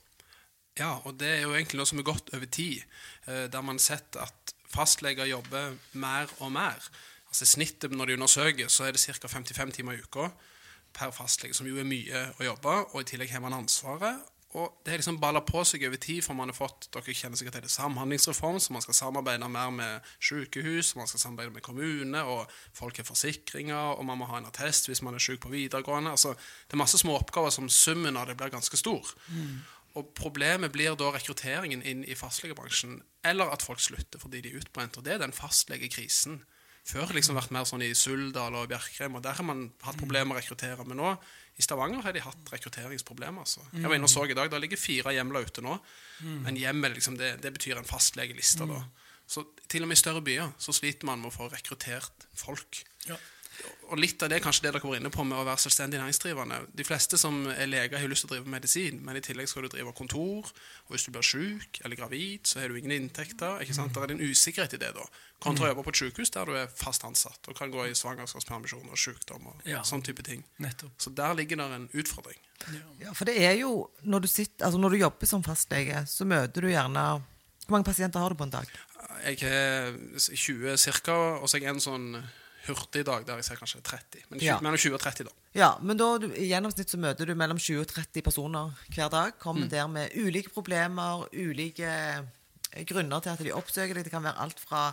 Ja, 0.79 0.99
og 1.03 1.17
det 1.19 1.27
er 1.27 1.41
jo 1.43 1.55
egentlig 1.55 1.81
noe 1.81 1.89
som 1.89 1.99
er 1.99 2.07
gått 2.07 2.31
over 2.33 2.47
tid, 2.47 2.83
eh, 3.27 3.47
der 3.51 3.61
man 3.61 3.75
har 3.75 3.83
sett 3.83 4.15
at 4.15 4.53
fastleger 4.71 5.27
jobber 5.27 5.75
mer 5.93 6.31
og 6.39 6.51
mer. 6.55 6.79
Altså 7.27 7.45
snittet 7.45 7.91
når 7.91 8.05
de 8.05 8.13
undersøker, 8.19 8.67
så 8.67 8.87
er 8.87 8.95
det 8.95 9.03
ca. 9.03 9.27
55 9.27 9.73
timer 9.75 9.97
i 9.97 10.03
uka 10.03 10.29
per 10.93 11.11
fastlege, 11.15 11.53
som 11.55 11.67
jo 11.67 11.79
er 11.79 11.87
mye 11.87 12.23
å 12.39 12.43
jobbe, 12.43 12.75
og 12.91 13.01
i 13.01 13.07
tillegg 13.07 13.31
har 13.31 13.43
man 13.43 13.55
ansvaret. 13.55 14.23
Og 14.51 14.81
det 14.83 14.91
har 14.91 14.99
liksom 14.99 15.19
balla 15.21 15.39
på 15.47 15.61
seg 15.63 15.85
over 15.87 15.99
tid, 16.01 16.19
for 16.25 16.35
man 16.35 16.51
har 16.51 16.57
fått 16.57 16.89
dere 16.91 17.13
kjenner 17.15 17.39
sikkert 17.39 17.55
til 17.55 17.63
det, 17.63 17.71
samhandlingsreform, 17.71 18.59
så 18.59 18.73
man 18.75 18.83
skal 18.83 18.97
samarbeide 18.97 19.47
mer 19.47 19.71
med 19.71 20.09
sykehus, 20.19 20.95
man 20.99 21.07
skal 21.07 21.23
samarbeide 21.23 21.55
med 21.55 21.63
kommune, 21.63 22.23
og 22.27 22.51
folk 22.75 22.99
har 22.99 23.07
forsikringer, 23.07 23.95
og 23.95 24.03
man 24.09 24.19
må 24.19 24.27
ha 24.27 24.41
en 24.41 24.49
attest 24.49 24.91
hvis 24.91 25.03
man 25.07 25.15
er 25.15 25.23
syk 25.23 25.39
på 25.45 25.53
videregående. 25.53 26.11
Altså, 26.11 26.35
det 26.67 26.75
er 26.75 26.83
masse 26.83 26.99
små 26.99 27.15
oppgaver 27.21 27.53
som 27.55 27.71
summen 27.71 28.19
av 28.19 28.27
det 28.27 28.35
blir 28.39 28.51
ganske 28.51 28.79
stor. 28.79 29.13
Mm. 29.31 29.61
Og 29.99 30.11
problemet 30.15 30.71
blir 30.71 30.95
da 30.99 31.11
rekrutteringen 31.15 31.83
inn 31.87 32.03
i 32.07 32.15
fastlegebransjen, 32.15 32.99
eller 33.27 33.51
at 33.51 33.63
folk 33.63 33.79
slutter 33.83 34.19
fordi 34.19 34.43
de 34.43 34.51
er 34.51 34.63
utbrent. 34.63 34.99
Og 34.99 35.07
det 35.07 35.15
er 35.15 35.23
den 35.23 35.35
fastlegekrisen. 35.35 36.41
Før 36.87 37.03
har 37.03 37.11
det 37.11 37.19
liksom 37.19 37.37
vært 37.37 37.51
mer 37.53 37.67
sånn 37.69 37.83
i 37.85 37.91
Suldal 37.97 38.55
og 38.57 38.69
Bjerkreim, 38.71 39.15
og 39.15 39.23
der 39.25 39.37
har 39.37 39.45
man 39.45 39.67
hatt 39.85 39.99
problemer 39.99 40.31
med 40.31 40.39
å 40.39 40.41
rekruttere. 40.41 40.85
Men 40.87 40.97
nå 40.97 41.11
i 41.61 41.65
Stavanger 41.65 42.01
har 42.01 42.15
de 42.15 42.23
hatt 42.25 42.53
rekrutteringsproblemer. 42.55 43.45
Altså. 43.45 43.61
Jeg 43.75 43.85
var 43.85 43.99
inne 43.99 44.09
og 44.09 44.13
så 44.13 44.25
i 44.25 44.37
dag, 44.37 44.49
Da 44.49 44.57
ligger 44.61 44.81
fire 44.81 45.13
hjemler 45.13 45.45
ute 45.45 45.61
nå. 45.61 45.77
Men 46.25 46.57
hjemmet 46.57 46.97
liksom, 46.97 47.19
det, 47.19 47.35
det, 47.43 47.53
betyr 47.53 47.77
en 47.77 47.87
fastlegeliste. 47.87 48.65
da. 48.69 48.81
Så 49.29 49.45
til 49.71 49.85
og 49.85 49.91
med 49.91 49.99
i 49.99 50.01
større 50.01 50.23
byer 50.25 50.49
så 50.59 50.73
sliter 50.75 51.07
man 51.07 51.21
med 51.21 51.31
å 51.31 51.35
få 51.37 51.47
rekruttert 51.53 52.25
folk. 52.35 52.81
Ja 53.07 53.19
og 53.91 53.99
litt 53.99 54.23
av 54.23 54.29
det 54.31 54.37
er 54.39 54.43
kanskje 54.43 54.63
det 54.63 54.71
dere 54.71 54.87
var 54.87 54.99
inne 55.01 55.11
på 55.11 55.23
med 55.27 55.35
å 55.35 55.43
være 55.43 55.59
selvstendig 55.65 55.99
næringsdrivende. 55.99 56.59
De 56.79 56.85
fleste 56.87 57.17
som 57.19 57.41
er 57.51 57.67
leger, 57.67 57.99
har 57.99 58.11
lyst 58.11 58.23
til 58.23 58.29
å 58.29 58.35
drive 58.37 58.53
medisin, 58.53 59.01
men 59.03 59.19
i 59.19 59.23
tillegg 59.25 59.49
skal 59.51 59.65
du 59.65 59.71
drive 59.73 59.91
kontor. 59.97 60.47
Og 60.85 60.93
hvis 60.93 61.07
du 61.07 61.11
blir 61.11 61.25
syk 61.27 61.81
eller 61.83 61.99
gravid, 61.99 62.47
så 62.47 62.61
har 62.61 62.71
du 62.71 62.79
ingen 62.79 62.95
inntekter. 62.95 63.59
ikke 63.63 63.75
sant? 63.75 63.93
Der 63.95 64.05
er 64.05 64.13
det 64.13 64.17
en 64.19 64.31
usikkerhet 64.31 64.77
i 64.77 64.81
det. 64.81 64.93
da. 64.95 65.05
Kontra 65.43 65.67
å 65.67 65.71
jobbe 65.71 65.83
på 65.87 65.93
et 65.95 66.01
sykehus 66.03 66.31
der 66.31 66.47
du 66.47 66.55
er 66.55 66.71
fast 66.77 67.03
ansatt 67.07 67.49
og 67.49 67.57
kan 67.57 67.71
gå 67.73 67.87
i 67.89 67.95
svangerskapspermisjon 67.97 68.87
og 68.87 68.99
sykdom. 69.01 69.47
og 69.51 69.67
ja. 69.67 69.81
sånn 69.87 70.05
type 70.05 70.23
ting. 70.23 70.45
Nettopp. 70.63 70.93
Så 71.01 71.11
der 71.17 71.35
ligger 71.35 71.59
det 71.59 71.69
en 71.75 71.89
utfordring. 71.91 72.39
Ja. 72.69 72.85
ja, 73.07 73.13
for 73.17 73.25
det 73.25 73.39
er 73.41 73.55
jo, 73.57 73.89
når 74.05 74.23
du, 74.23 74.27
sitter, 74.29 74.67
altså 74.67 74.79
når 74.79 74.93
du 74.93 75.01
jobber 75.01 75.27
som 75.27 75.43
fastlege, 75.43 76.05
så 76.07 76.27
møter 76.29 76.61
du 76.61 76.69
gjerne 76.69 77.05
Hvor 77.65 77.73
mange 77.73 77.87
pasienter 77.87 78.21
har 78.21 78.29
du 78.29 78.37
på 78.37 78.45
en 78.45 78.53
dag? 78.53 78.69
Jeg 79.25 79.39
har 79.41 79.97
20 80.19 80.77
ca., 80.77 81.17
og 81.41 81.49
så 81.49 81.57
er 81.57 81.65
jeg 81.65 81.73
en 81.73 81.81
sånn 81.81 82.07
hurtigdag 82.67 83.25
der 83.27 83.39
jeg 83.39 83.47
ser 83.47 83.59
kanskje 83.59 83.81
30. 83.81 84.25
Men 84.29 84.39
20, 84.39 84.45
ja. 84.45 84.57
mellom 84.61 84.77
20 84.77 84.97
og 84.97 85.03
30, 85.03 85.29
da. 85.29 85.49
Ja, 85.57 85.69
men 85.81 85.99
da, 85.99 86.09
i 86.37 86.47
gjennomsnitt 86.51 86.93
så 86.93 86.99
møter 87.01 87.29
du 87.29 87.35
mellom 87.37 87.59
20 87.59 87.81
og 87.83 87.89
30 87.89 88.25
personer 88.25 88.85
hver 88.93 89.11
dag. 89.13 89.35
Kommer 89.41 89.65
mm. 89.65 89.71
der 89.73 89.89
med 89.91 90.15
ulike 90.15 90.53
problemer, 90.53 91.25
ulike 91.33 91.91
eh, 91.91 92.83
grunner 92.87 93.23
til 93.23 93.33
at 93.33 93.45
de 93.45 93.53
oppsøker 93.57 93.97
deg. 93.97 94.07
Det 94.07 94.13
kan 94.13 94.25
være 94.25 94.45
alt 94.45 94.61
fra 94.61 94.87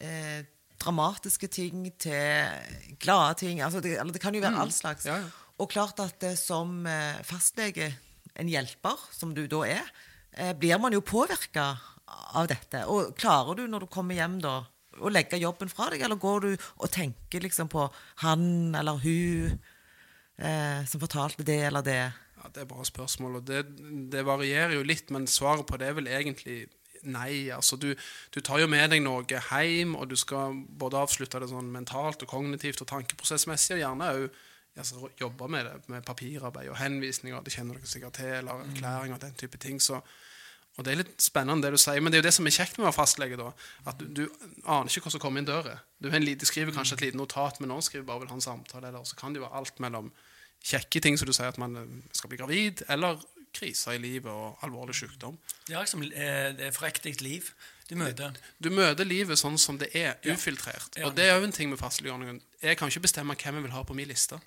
eh, 0.00 0.42
dramatiske 0.80 1.50
ting 1.52 1.88
til 2.00 2.96
glade 3.00 3.40
ting. 3.44 3.62
Altså 3.64 3.82
det, 3.84 3.96
det 4.12 4.22
kan 4.22 4.34
jo 4.34 4.44
være 4.44 4.56
mm. 4.58 4.64
all 4.64 4.74
slags. 4.74 5.08
Ja, 5.08 5.20
ja. 5.24 5.30
Og 5.60 5.68
klart 5.68 6.00
at 6.00 6.20
det, 6.22 6.36
som 6.40 6.86
eh, 6.88 7.20
fastlege, 7.26 7.92
en 8.40 8.48
hjelper, 8.48 8.96
som 9.12 9.34
du 9.36 9.44
da 9.50 9.64
er, 9.68 9.88
eh, 10.32 10.52
blir 10.56 10.80
man 10.80 10.94
jo 10.96 11.02
påvirka 11.04 11.74
av 12.10 12.48
dette. 12.50 12.86
Og 12.88 13.14
klarer 13.18 13.58
du, 13.58 13.66
når 13.68 13.84
du 13.84 13.92
kommer 13.92 14.16
hjem 14.16 14.38
da 14.40 14.60
å 14.98 15.12
legge 15.12 15.38
jobben 15.40 15.70
fra 15.70 15.90
deg, 15.92 16.02
eller 16.04 16.18
går 16.20 16.46
du 16.46 16.50
og 16.54 16.90
tenker 16.92 17.44
liksom 17.44 17.70
på 17.70 17.86
han 18.24 18.74
eller 18.76 18.98
hun 19.04 19.54
eh, 20.40 20.82
som 20.88 21.02
fortalte 21.02 21.46
det 21.46 21.60
eller 21.68 21.86
det? 21.86 22.02
Ja, 22.40 22.50
Det 22.54 22.62
er 22.64 22.68
bra 22.70 22.84
spørsmål, 22.84 23.40
og 23.40 23.46
det, 23.46 23.64
det, 24.12 24.24
varierer 24.26 24.74
jo 24.74 24.84
litt, 24.86 25.10
men 25.10 25.28
svaret 25.28 25.66
på 25.68 25.78
det 25.80 25.90
er 25.90 25.98
vel 25.98 26.08
egentlig 26.08 26.64
nei. 27.02 27.50
Altså, 27.52 27.76
du, 27.80 27.92
du, 28.34 28.40
tar 28.40 28.60
jo 28.60 28.68
med 28.68 28.90
deg 28.92 29.02
noe 29.04 29.24
hjem, 29.28 29.94
og 29.96 30.08
du 30.10 30.16
skal 30.20 30.56
både 30.80 31.00
avslutte 31.00 31.40
det 31.40 31.50
sånn 31.52 31.70
mentalt 31.72 32.24
og 32.24 32.32
kognitivt 32.32 32.82
og 32.84 32.90
tankeprosessmessig, 32.90 33.76
og 33.76 33.84
gjerne 33.84 34.10
òg 34.16 34.40
altså, 34.80 35.10
jobbe 35.20 35.48
med 35.52 35.68
det 35.68 35.92
med 35.92 36.04
papirarbeid 36.08 36.72
og 36.72 36.80
henvisninger, 36.80 37.44
det 37.44 37.54
kjenner 37.54 37.78
dere 37.78 37.92
sikkert 37.92 38.18
til, 38.20 38.34
eller 38.40 38.64
erklæringer 38.66 39.18
og 39.18 39.24
den 39.24 39.38
type 39.40 39.60
ting. 39.60 39.80
så 39.80 40.00
og 40.78 40.84
Det 40.86 40.92
er 40.92 41.00
litt 41.02 41.20
spennende, 41.20 41.66
det 41.66 41.74
du 41.74 41.82
sier, 41.82 42.00
men 42.00 42.12
det 42.12 42.18
er 42.18 42.22
jo 42.22 42.28
det 42.28 42.36
som 42.36 42.46
er 42.48 42.54
kjekt 42.54 42.78
med 42.78 42.86
å 42.86 42.88
være 42.88 42.96
fastlege. 42.96 43.36
da, 43.36 43.50
at 43.90 43.98
Du, 44.00 44.06
du 44.06 44.22
aner 44.64 44.88
ikke 44.88 45.02
hva 45.04 45.12
som 45.12 45.20
kommer 45.20 45.42
inn 45.42 45.48
døra. 45.48 45.74
Du, 45.98 46.08
du, 46.08 46.46
skriver 46.48 46.72
kanskje 46.72 46.96
et 46.96 47.04
lite 47.08 47.20
notat, 47.20 47.60
men 47.60 47.68
noen 47.72 47.84
skriver 47.84 48.06
bare 48.06 48.22
vil 48.22 48.30
ha 48.32 48.38
en 48.38 48.44
samtale. 48.44 48.88
Eller 48.88 49.04
så 49.04 49.18
kan 49.18 49.34
det 49.34 49.42
jo 49.42 49.48
være 49.48 49.60
alt 49.60 49.82
mellom 49.82 50.08
kjekke 50.64 51.02
ting 51.04 51.18
som 51.18 51.28
du 51.28 51.34
sier, 51.36 51.50
at 51.52 51.60
man 51.60 51.76
eh, 51.76 51.92
skal 52.16 52.32
bli 52.32 52.40
gravid, 52.40 52.84
eller 52.88 53.20
kriser 53.52 53.98
i 53.98 54.00
livet 54.00 54.30
og 54.30 54.62
alvorlig 54.64 54.94
sykdom. 54.96 55.36
Liksom, 55.68 56.06
eh, 56.06 56.50
det 56.56 56.70
er 56.70 56.76
prektig 56.76 57.18
liv 57.20 57.50
du 57.90 57.96
møter. 57.98 58.36
Du 58.62 58.70
møter 58.70 59.08
livet 59.08 59.40
sånn 59.40 59.56
som 59.58 59.78
det 59.80 59.90
er, 59.98 60.14
ufiltrert. 60.30 60.94
Ja. 60.94 61.02
Ja. 61.02 61.08
Og 61.08 61.16
det 61.18 61.26
er 61.26 61.40
jo 61.40 61.48
en 61.48 61.54
ting 61.54 61.72
med 61.72 61.80
fastlegeordningen. 61.80 62.38
Jeg 62.62 62.78
kan 62.78 62.92
ikke 62.92 63.02
bestemme 63.08 63.34
hvem 63.34 63.58
jeg 63.58 63.66
vil 63.66 63.74
ha 63.74 63.82
på 63.86 63.96
min 63.98 64.08
liste. 64.08 64.38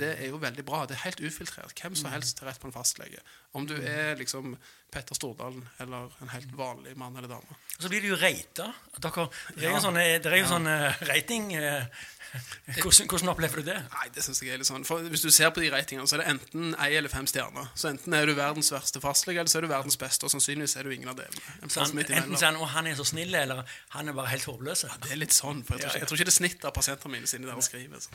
Det 0.00 0.10
er 0.18 0.30
jo 0.32 0.40
veldig 0.42 0.64
bra. 0.66 0.84
Det 0.88 0.96
er 0.96 1.04
helt 1.06 1.20
ufiltrert. 1.24 1.74
Hvem 1.76 1.96
som 1.98 2.10
helst 2.12 2.40
har 2.42 2.50
rett 2.50 2.60
på 2.60 2.68
en 2.68 2.74
fastlege. 2.74 3.22
Om 3.56 3.66
du 3.66 3.76
er 3.78 4.14
liksom 4.20 4.54
Petter 4.92 5.14
Stordalen 5.14 5.62
eller 5.82 6.10
en 6.22 6.32
helt 6.34 6.54
vanlig 6.58 6.96
mann 6.98 7.16
eller 7.16 7.30
dame. 7.30 7.58
Og 7.76 7.82
så 7.82 7.90
blir 7.92 8.02
det 8.02 8.10
jo 8.12 8.18
reita. 8.20 8.70
Dere, 8.98 9.28
det 9.56 9.68
er 9.68 9.76
jo 9.76 9.82
sånn, 9.84 10.00
det 10.00 10.32
er 10.32 10.40
jo 10.42 10.48
sånn 10.50 10.70
eh, 10.70 11.04
rating 11.08 11.52
eh, 11.58 11.86
hvordan, 12.82 13.08
hvordan 13.10 13.28
opplever 13.32 13.60
du 13.60 13.70
det? 13.70 13.76
Nei, 13.90 14.08
det 14.14 14.22
synes 14.24 14.40
jeg 14.42 14.52
er 14.54 14.60
litt 14.60 14.68
sånn 14.68 14.84
For 14.86 15.02
Hvis 15.10 15.24
du 15.24 15.30
ser 15.34 15.50
på 15.54 15.62
de 15.64 15.70
ratingene, 15.72 16.06
så 16.06 16.18
er 16.18 16.22
det 16.22 16.28
enten 16.34 16.76
ei 16.78 16.92
eller 16.98 17.12
fem 17.12 17.26
stjerner. 17.30 17.72
Så 17.74 17.90
enten 17.90 18.14
er 18.14 18.28
du 18.28 18.34
verdens 18.38 18.70
verste 18.74 19.02
fastlege, 19.02 19.42
eller 19.42 19.50
så 19.50 19.60
er 19.60 19.66
du 19.66 19.70
verdens 19.72 19.98
beste. 20.00 20.28
Og 20.28 20.34
sannsynligvis 20.34 20.76
er 20.78 20.86
du 20.86 20.94
ingen 20.94 21.10
av 21.10 21.18
delene. 21.18 21.42
En 21.58 21.74
han, 21.74 22.04
enten 22.04 22.36
sier 22.36 22.50
han, 22.50 22.60
«Å, 22.60 22.70
han 22.76 22.90
er 22.90 22.98
så 22.98 23.08
snill, 23.10 23.34
eller 23.34 23.64
han 23.96 24.12
er 24.12 24.16
bare 24.16 24.34
helt 24.34 24.46
håpløs. 24.50 24.86
Det 25.06 25.14
er 25.14 25.22
litt 25.22 25.34
sånn. 25.34 25.64
For 25.66 25.78
jeg, 25.78 25.86
tror 25.86 25.90
ikke, 25.90 25.98
ja. 25.98 26.04
jeg 26.04 26.12
tror 26.12 26.20
ikke 26.20 26.30
det 26.30 26.34
er 26.34 26.38
snitt 26.38 26.68
av 26.70 26.76
pasientene 26.76 27.16
mine 27.16 27.30
sine 27.30 27.50
der 27.50 27.58
og 27.58 27.66
skriver. 27.66 28.06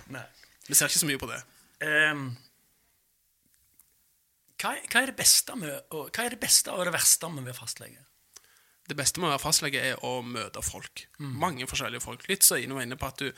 Vi 0.65 0.77
ser 0.77 0.89
ikke 0.89 1.03
så 1.03 1.12
mye 1.12 1.22
på 1.22 1.31
det. 1.34 1.41
Ehm, 1.84 2.27
hva, 4.62 4.72
hva, 4.91 5.01
er 5.01 5.12
med, 5.60 5.74
hva 5.91 6.25
er 6.25 6.36
det 6.36 6.41
beste 6.41 6.72
og 6.72 6.86
det 6.88 6.96
verste 6.96 7.29
med 7.32 7.44
å 7.44 7.50
være 7.50 7.60
fastlege? 7.60 8.05
Det 8.86 8.98
beste 8.98 9.20
med 9.20 9.32
å 9.32 9.34
være 9.34 9.41
fastlege 9.41 9.82
er 9.82 10.01
å 10.05 10.20
møte 10.22 10.62
folk. 10.63 11.08
Mange 11.17 11.67
forskjellige 11.67 12.05
folk. 12.05 12.27
Litt 12.29 12.46
så 12.46 12.60
inn 12.62 12.75
og 12.75 12.84
inne 12.84 12.98
på 13.01 13.10
at 13.10 13.24
du, 13.24 13.32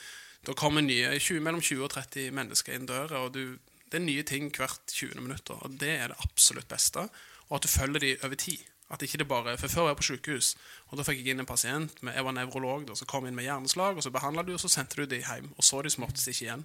da 0.46 0.56
kommer 0.58 0.84
nye, 0.84 1.16
20, 1.16 1.42
mellom 1.44 1.64
20 1.64 1.86
og 1.86 1.94
30 1.96 2.34
mennesker 2.36 2.76
inn 2.76 2.90
døra, 2.90 3.24
og 3.24 3.34
du, 3.38 3.58
det 3.88 4.02
er 4.02 4.04
nye 4.04 4.26
ting 4.28 4.52
hvert 4.52 4.92
20 4.92 5.24
minutter. 5.24 5.60
Og 5.64 5.78
det 5.80 5.94
er 5.96 6.12
det 6.12 6.20
absolutt 6.26 6.68
beste. 6.70 7.08
Og 7.48 7.58
at 7.58 7.64
du 7.64 7.72
følger 7.72 8.04
de 8.04 8.18
over 8.28 8.36
tid. 8.36 8.66
At 8.92 9.04
ikke 9.04 9.20
det 9.20 9.28
bare, 9.28 9.58
for 9.60 9.68
Før 9.68 9.82
var 9.82 9.90
jeg 9.90 10.00
på 10.00 10.08
sykehus, 10.08 10.54
og 10.88 11.00
da 11.00 11.04
fikk 11.04 11.20
jeg 11.20 11.34
inn 11.34 11.44
en 11.44 11.48
pasient 11.48 11.98
med, 12.00 12.16
jeg 12.16 12.24
var 12.24 12.36
nevrolog, 12.36 12.86
og 12.92 12.96
så 12.96 13.08
kom 13.08 13.26
jeg 13.26 13.34
inn 13.34 13.40
med 13.40 13.44
hjerneslag, 13.44 13.98
og 14.00 14.04
så 14.04 14.12
behandla 14.16 14.46
du, 14.48 14.54
og 14.56 14.62
så 14.64 14.72
sendte 14.72 15.02
du 15.02 15.10
de 15.12 15.20
hjem. 15.20 15.50
Og 15.58 15.64
så 15.68 15.82
de 15.84 15.92
som 15.92 16.06
oftest 16.08 16.32
ikke 16.32 16.46
igjen. 16.46 16.64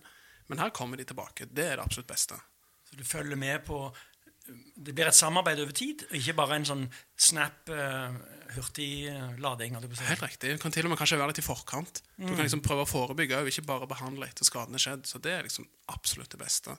Men 0.51 0.63
her 0.65 0.73
kommer 0.75 1.01
de 1.01 1.07
tilbake. 1.09 1.49
Det 1.51 1.67
er 1.67 1.77
det 1.79 1.85
absolutt 1.85 2.11
beste. 2.11 2.39
Så 2.89 2.99
du 2.99 3.05
følger 3.05 3.39
med 3.39 3.65
på 3.67 3.85
Det 4.75 4.91
blir 4.91 5.07
et 5.07 5.15
samarbeid 5.15 5.61
over 5.63 5.71
tid, 5.73 6.01
og 6.09 6.17
ikke 6.19 6.33
bare 6.35 6.57
en 6.59 6.65
sånn 6.67 6.81
snap, 7.15 7.69
uh, 7.71 8.11
hurtig 8.57 9.07
eh, 9.07 9.37
lading. 9.39 9.77
å 9.79 9.83
si. 9.87 10.03
Helt 10.03 10.25
riktig. 10.25 10.51
Du 10.51 10.59
kan 10.59 10.75
til 10.75 10.89
og 10.89 10.91
med 10.91 10.99
kanskje 10.99 11.21
være 11.21 11.31
litt 11.31 11.39
i 11.39 11.45
forkant. 11.47 12.01
Du 12.17 12.27
kan 12.27 12.43
liksom 12.43 12.65
prøve 12.65 12.83
å 12.83 12.91
forebygge 12.91 13.39
og 13.39 13.53
ikke 13.53 13.63
bare 13.69 13.87
behandle 13.87 14.27
etter 14.27 14.45
skaden 14.45 14.75
er 14.75 14.83
skjedd. 14.83 15.07
Så 15.07 15.23
det 15.23 15.37
er 15.37 15.47
liksom 15.47 15.69
absolutt 15.95 16.35
det 16.35 16.43
beste. 16.43 16.75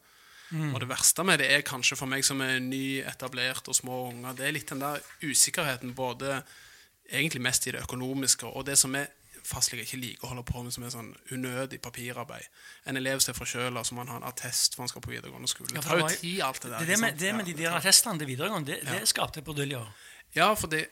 Og 0.53 0.79
det 0.83 0.89
verste 0.89 1.23
med 1.25 1.39
det 1.41 1.47
er 1.49 1.65
kanskje 1.65 1.97
for 1.97 2.09
meg 2.09 2.25
som 2.25 2.41
er 2.45 2.59
nyetablert 2.61 3.69
og 3.71 3.77
små 3.77 4.03
unger, 4.11 4.35
det 4.37 4.45
er 4.45 4.53
litt 4.53 4.69
den 4.69 4.83
der 4.83 5.01
usikkerheten 5.23 5.95
både 5.97 6.43
egentlig 7.09 7.41
mest 7.41 7.65
i 7.67 7.73
det 7.73 7.81
økonomiske 7.81 8.45
og 8.45 8.67
det 8.67 8.77
som 8.79 8.93
er 8.97 9.09
fastleger 9.47 9.83
ikke 9.85 9.99
liker 10.01 10.25
å 10.27 10.31
holde 10.33 10.43
på 10.47 10.63
med, 10.63 10.73
som 10.75 10.83
er 10.87 10.93
sånn 10.93 11.11
unødig 11.35 11.81
papirarbeid. 11.83 12.45
En 12.89 12.97
elev 12.99 13.19
ser 13.23 13.35
fra 13.37 13.45
sjøl 13.49 13.79
som 13.85 13.99
han 14.01 14.07
ha 14.13 14.17
en 14.21 14.27
attest 14.29 14.75
for 14.75 14.83
han 14.85 14.91
skal 14.91 15.03
på 15.03 15.11
videregående 15.13 15.49
skole. 15.51 15.69
Ja, 15.73 15.81
Det 15.81 15.87
tar 15.89 15.99
jo 16.01 16.07
tid, 16.15 16.41
alt 16.41 16.61
det 16.63 16.71
der. 16.71 16.79
Det, 16.79 16.87
det, 16.93 16.99
med, 17.01 17.17
det 17.19 17.33
med 17.35 17.47
Ja, 17.47 17.53
de 17.53 17.63
der 17.63 17.77
attestene 17.81 18.19
til 18.23 18.27
videregående, 18.33 18.71
det, 18.71 18.81
det 18.87 19.07
skapte 19.11 19.41
bruduljer. 19.43 19.87
ja, 20.35 20.47
for 20.57 20.67
det, 20.71 20.87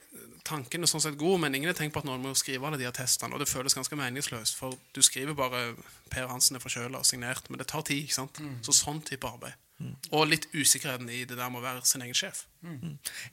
tanken 0.46 0.84
er 0.84 0.90
sånn 0.92 1.02
sett 1.02 1.18
god, 1.18 1.40
men 1.42 1.56
ingen 1.56 1.72
har 1.72 1.78
tenkt 1.78 1.94
på 1.96 2.02
at 2.04 2.06
noen 2.06 2.22
må 2.22 2.36
skrive 2.38 2.68
alle 2.68 2.78
de 2.78 2.86
attestene, 2.90 3.34
og 3.34 3.40
det 3.42 3.50
føles 3.50 3.74
ganske 3.78 3.96
meningsløst, 3.98 4.56
for 4.60 4.76
du 4.94 5.02
skriver 5.02 5.34
bare 5.34 5.76
Per 6.12 6.28
Hansen 6.30 6.56
er 6.60 6.62
forkjøla 6.62 7.00
og 7.02 7.06
signert, 7.08 7.50
men 7.50 7.58
det 7.62 7.68
tar 7.72 7.82
tid, 7.88 8.04
ikke 8.06 8.20
sant? 8.20 8.42
Så 8.62 8.76
sånn 8.76 9.02
type 9.08 9.26
arbeid. 9.30 9.54
Og 10.12 10.28
litt 10.28 10.48
usikkerheten 10.54 11.10
i 11.10 11.24
det 11.26 11.38
der 11.38 11.50
med 11.50 11.62
å 11.62 11.64
være 11.64 11.86
sin 11.86 12.02
egen 12.06 12.14
sjef. 12.18 12.46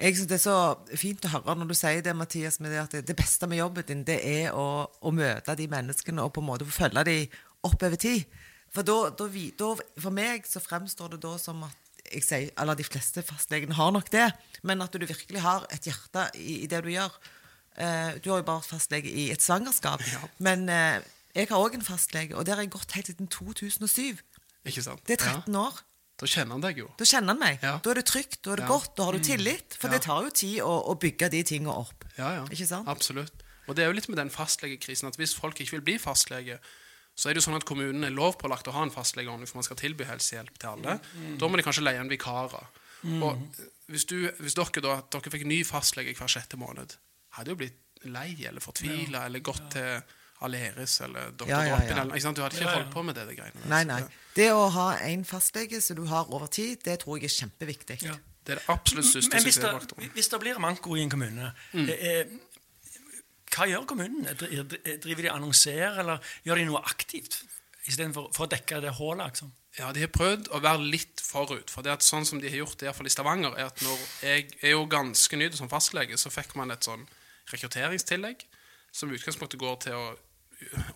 Jeg 0.01 0.15
synes 0.17 0.29
Det 0.31 0.37
er 0.39 0.45
så 0.45 0.97
fint 0.97 1.25
å 1.25 1.33
høre 1.35 1.55
når 1.59 1.69
du 1.73 1.75
sier 1.79 2.03
det, 2.05 2.15
Mathias, 2.17 2.61
med 2.61 2.71
det 2.75 2.81
at 2.83 2.97
det, 3.07 3.17
beste 3.19 3.47
med 3.51 3.59
jobben 3.61 3.85
din 3.89 4.05
det 4.09 4.19
er 4.25 4.53
å, 4.57 4.87
å 5.03 5.11
møte 5.15 5.57
de 5.59 5.67
menneskene 5.69 6.23
og 6.25 6.33
på 6.37 6.41
en 6.45 6.49
måte 6.51 6.69
følge 6.69 7.05
dem 7.09 7.27
opp 7.67 7.83
over 7.83 7.97
tid. 8.01 8.25
For, 8.73 8.83
da, 8.85 9.11
da, 9.17 9.27
vi- 9.33 9.53
da, 9.59 9.73
for 10.01 10.11
meg 10.15 10.47
så 10.47 10.61
fremstår 10.61 11.15
det 11.17 11.23
da 11.25 11.35
som 11.41 11.63
at 11.67 11.77
jeg 12.13 12.23
sier, 12.25 12.51
eller 12.57 12.75
de 12.79 12.85
fleste 12.89 13.21
fastlegene 13.27 13.75
har 13.77 13.91
nok 13.93 14.09
det, 14.13 14.31
men 14.65 14.81
at 14.81 14.93
du 14.97 15.05
virkelig 15.05 15.41
har 15.45 15.67
et 15.75 15.85
hjerte 15.91 16.29
i, 16.41 16.63
i 16.65 16.67
det 16.71 16.81
du 16.87 16.89
gjør. 16.95 17.13
Uh, 17.79 18.17
du 18.25 18.31
har 18.33 18.41
jo 18.41 18.47
bare 18.49 18.63
vært 18.63 18.71
fastlege 18.73 19.11
i 19.13 19.27
et 19.31 19.43
svangerskap, 19.45 20.01
Ja. 20.09 20.23
men 20.43 20.65
uh, 20.73 21.05
jeg 21.37 21.51
har 21.51 21.61
òg 21.61 21.77
en 21.77 21.85
fastlege, 21.85 22.35
og 22.35 22.47
der 22.49 22.57
har 22.57 22.65
jeg 22.65 22.73
gått 22.73 22.95
helt 22.97 23.11
siden 23.13 23.29
2007. 23.31 24.19
Ikke 24.67 24.83
sant? 24.83 25.05
Det 25.07 25.19
er 25.21 25.27
13 25.45 25.55
år. 25.61 25.77
Da 26.19 26.27
kjenner 26.27 26.57
han 26.57 26.63
deg 26.65 26.79
jo. 26.83 26.89
Da 26.99 27.07
kjenner 27.07 27.35
han 27.35 27.39
meg. 27.39 27.61
Ja. 27.63 27.77
Da 27.83 27.91
er 27.93 28.01
det 28.01 28.07
trygt, 28.11 28.41
da 28.43 28.53
er 28.53 28.57
det 28.63 28.65
Ja. 28.65 28.69
Mm. 28.69 28.75
godt, 28.75 28.97
da 28.99 29.05
har 29.05 29.13
du 29.13 29.19
tillit. 29.23 29.77
For 29.79 29.87
Ja. 29.89 29.93
det 29.95 30.03
tar 30.03 30.23
jo 30.25 30.31
tid 30.31 30.59
å, 30.61 30.75
å 30.91 30.97
bygge 30.99 31.31
de 31.31 31.43
tingene 31.47 31.75
opp. 31.75 32.05
Ja, 32.19 32.33
ja. 32.41 32.45
Ikke 32.51 32.67
sant? 32.67 32.89
Absolutt. 32.89 33.45
Og 33.69 33.77
det 33.77 33.85
er 33.85 33.89
jo 33.93 33.95
litt 33.95 34.09
med 34.09 34.17
den 34.19 34.31
fastlegekrisen 34.31 35.07
at 35.09 35.17
hvis 35.17 35.35
folk 35.39 35.61
ikke 35.61 35.77
vil 35.79 35.85
bli 35.87 35.99
fastlege, 35.99 36.59
så 37.15 37.29
er 37.29 37.35
det 37.35 37.43
jo 37.43 37.51
sånn 37.51 37.57
at 37.59 37.65
kommunen 37.67 38.05
er 38.05 38.11
lovpålagt 38.15 38.67
å 38.71 38.73
ha 38.73 38.83
en 38.83 38.91
fastlegeordning 38.95 39.47
for 39.47 39.59
man 39.59 39.65
skal 39.67 39.77
tilby 39.77 40.05
helsehjelp 40.07 40.59
til 40.59 40.69
alle. 40.71 41.01
Mm. 41.15 41.39
Da 41.39 41.47
må 41.49 41.57
de 41.57 41.63
kanskje 41.67 41.83
leie 41.85 41.99
en 42.01 42.09
vikarer. 42.11 42.67
Og 43.23 43.43
hvis, 43.89 44.05
du, 44.07 44.29
hvis 44.41 44.55
dere 44.59 44.83
da 44.83 45.01
dere 45.11 45.31
fikk 45.31 45.45
ny 45.47 45.63
fastlege 45.65 46.15
hver 46.19 46.27
sjette 46.31 46.57
måned, 46.59 46.97
hadde 47.39 47.51
jo 47.55 47.59
blitt 47.61 47.79
lei 48.07 48.35
eller 48.47 48.61
fortvila 48.63 49.25
eller 49.27 49.41
gått 49.41 49.71
til 49.75 50.03
Aleris 50.41 51.01
eller 51.01 51.31
Dr. 51.37 51.49
Ja, 51.49 51.63
ja, 51.67 51.79
ja. 51.83 52.19
sant? 52.21 52.37
Du 52.37 52.43
hadde 52.43 52.55
ikke 52.57 52.65
Ja, 52.65 52.71
ja. 52.77 52.83
holdt 52.83 52.93
på 52.95 53.03
med 53.03 53.15
det, 53.19 53.27
det 53.29 53.37
greiene 53.37 53.61
der. 53.63 53.69
Nei, 53.69 53.85
nei. 53.85 54.03
Det, 54.37 54.51
å 54.55 54.69
ha 54.71 54.89
en 55.03 55.25
fastlege 55.25 55.81
som 55.83 55.97
du 55.97 56.05
har 56.07 56.29
over 56.31 56.47
tid, 56.47 56.79
det 56.85 57.01
tror 57.03 57.19
jeg 57.19 57.25
er 57.31 57.35
kjempeviktig. 57.41 58.03
Ja. 58.07 58.15
det 58.47 58.55
er 58.55 58.61
det 58.63 58.69
absolutt 58.73 59.05
største 59.05 59.35
Men 59.35 59.43
hvis 59.45 59.55
det, 59.59 59.63
suksessfaktoren. 59.65 60.11
hvis 60.15 60.29
det 60.33 60.41
blir 60.41 60.59
manko 60.59 60.95
i 60.97 61.03
en 61.03 61.11
kommune, 61.11 61.53
Mm. 61.73 61.89
eh, 61.89 62.25
hva 63.53 63.67
gjør 63.69 63.85
kommunen? 63.87 64.25
Dri- 64.39 64.63
dri- 64.63 64.97
Driver 65.03 65.23
de 65.23 65.31
annonserer, 65.33 65.99
eller 65.99 66.19
gjør 66.47 66.55
de 66.61 66.65
noe 66.65 66.81
aktivt 66.85 67.43
istedenfor 67.89 68.31
for 68.37 68.47
å 68.47 68.51
dekke 68.51 68.81
det 68.81 68.95
hullet? 68.99 69.27
Liksom? 69.33 69.53
Ja, 69.79 69.93
de 69.93 70.01
har 70.01 70.09
prøvd 70.09 70.49
å 70.55 70.61
være 70.63 70.81
litt 70.91 71.21
forut. 71.21 71.71
For 71.71 71.83
det 71.83 71.93
at 71.93 72.01
sånn 72.03 72.25
som 72.27 72.41
de 72.41 72.49
har 72.49 72.57
gjort 72.63 72.79
det, 72.79 72.87
i 72.87 72.89
hvert 72.91 72.97
fall 72.97 73.07
i 73.07 73.11
Stavanger, 73.11 73.55
er 73.59 73.67
at 73.67 73.81
når 73.83 73.99
jeg 74.23 74.49
er 74.63 74.71
jo 74.71 74.87
ganske 74.87 75.37
ny 75.37 75.51
som 75.53 75.69
fastlege, 75.69 76.17
så 76.19 76.31
fikk 76.31 76.55
man 76.57 76.71
et 76.71 76.81
sånn 76.85 77.07
rekrutteringstillegg 77.53 78.45
som 78.93 79.11
i 79.11 79.17
utgangspunktet 79.19 79.61
går 79.61 79.77
til 79.85 79.93
å 79.93 80.17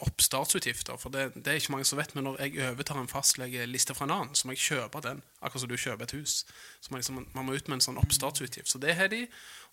oppstartsutgifter. 0.02 0.96
For 0.98 1.14
det, 1.14 1.28
det 1.36 1.52
er 1.52 1.60
ikke 1.60 1.72
mange 1.74 1.86
som 1.88 2.00
vet, 2.00 2.14
men 2.16 2.26
når 2.26 2.40
jeg 2.42 2.56
overtar 2.72 2.98
en 2.98 3.10
fastlegeliste 3.10 3.94
fra 3.94 4.08
en 4.08 4.14
annen, 4.16 4.34
så 4.38 4.48
må 4.48 4.56
jeg 4.56 4.64
kjøpe 4.66 5.02
den. 5.04 5.22
Akkurat 5.40 5.64
som 5.64 5.70
du 5.70 5.76
kjøper 5.76 6.08
et 6.08 6.16
hus. 6.18 6.34
Så 6.80 6.90
man, 6.90 7.02
liksom, 7.02 7.20
man 7.34 7.46
må 7.46 7.54
ut 7.54 7.70
med 7.70 7.78
en 7.78 7.86
sånn 7.86 8.00
oppstartsutgift. 8.02 8.70
Så 8.70 8.80
det 8.82 8.96
har 8.98 9.12
de. 9.12 9.24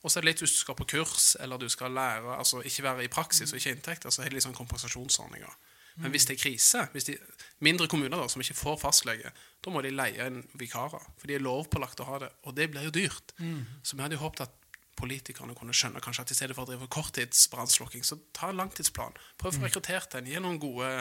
Og 0.03 0.11
så 0.11 0.19
er 0.19 0.25
det 0.25 0.33
litt 0.33 0.43
hvis 0.45 0.55
du 0.55 0.61
skal 0.61 0.77
på 0.79 0.87
kurs, 0.93 1.33
eller 1.41 1.61
du 1.61 1.67
skal 1.71 1.95
lære, 1.95 2.37
altså 2.37 2.61
ikke 2.65 2.85
være 2.85 3.07
i 3.07 3.11
praksis 3.11 3.53
og 3.53 3.59
ikke 3.59 3.75
inntekter, 3.77 4.13
så 4.13 4.23
har 4.23 4.31
de 4.31 4.37
litt 4.37 4.45
sånn 4.45 4.57
kompensasjonsordninger. 4.57 5.57
Men 5.99 6.13
hvis 6.13 6.29
det 6.29 6.37
er 6.37 6.39
krise, 6.39 6.85
hvis 6.93 7.09
de, 7.09 7.17
mindre 7.65 7.89
kommuner 7.91 8.21
da, 8.21 8.27
som 8.31 8.39
ikke 8.39 8.55
får 8.55 8.77
fastlege, 8.79 9.31
da 9.59 9.73
må 9.73 9.81
de 9.83 9.91
leie 9.91 10.29
en 10.29 10.37
vikarer. 10.59 11.03
For 11.19 11.27
de 11.27 11.35
er 11.35 11.43
lovpålagt 11.43 11.99
å 11.99 12.07
ha 12.07 12.21
det, 12.23 12.29
og 12.47 12.55
det 12.55 12.69
blir 12.71 12.87
jo 12.87 12.93
dyrt. 13.01 13.33
Så 13.83 13.97
vi 13.97 14.05
hadde 14.05 14.15
jo 14.15 14.23
håpet 14.23 14.45
at 14.45 14.55
politikerne 14.99 15.55
kunne 15.57 15.75
skjønne 15.75 16.01
kanskje 16.03 16.25
at 16.27 16.33
i 16.33 16.37
stedet 16.37 16.57
for 16.57 16.67
å 16.67 16.69
drive 16.69 16.89
korttidsbrannslukking, 16.91 18.03
så 18.05 18.19
ta 18.35 18.51
en 18.51 18.59
langtidsplan. 18.59 19.15
Prøv 19.39 19.53
å 19.53 19.57
få 19.57 19.65
rekruttert 19.67 20.19
en. 20.19 20.29
Gi 20.29 20.41
noen 20.43 20.59
gode 20.61 20.91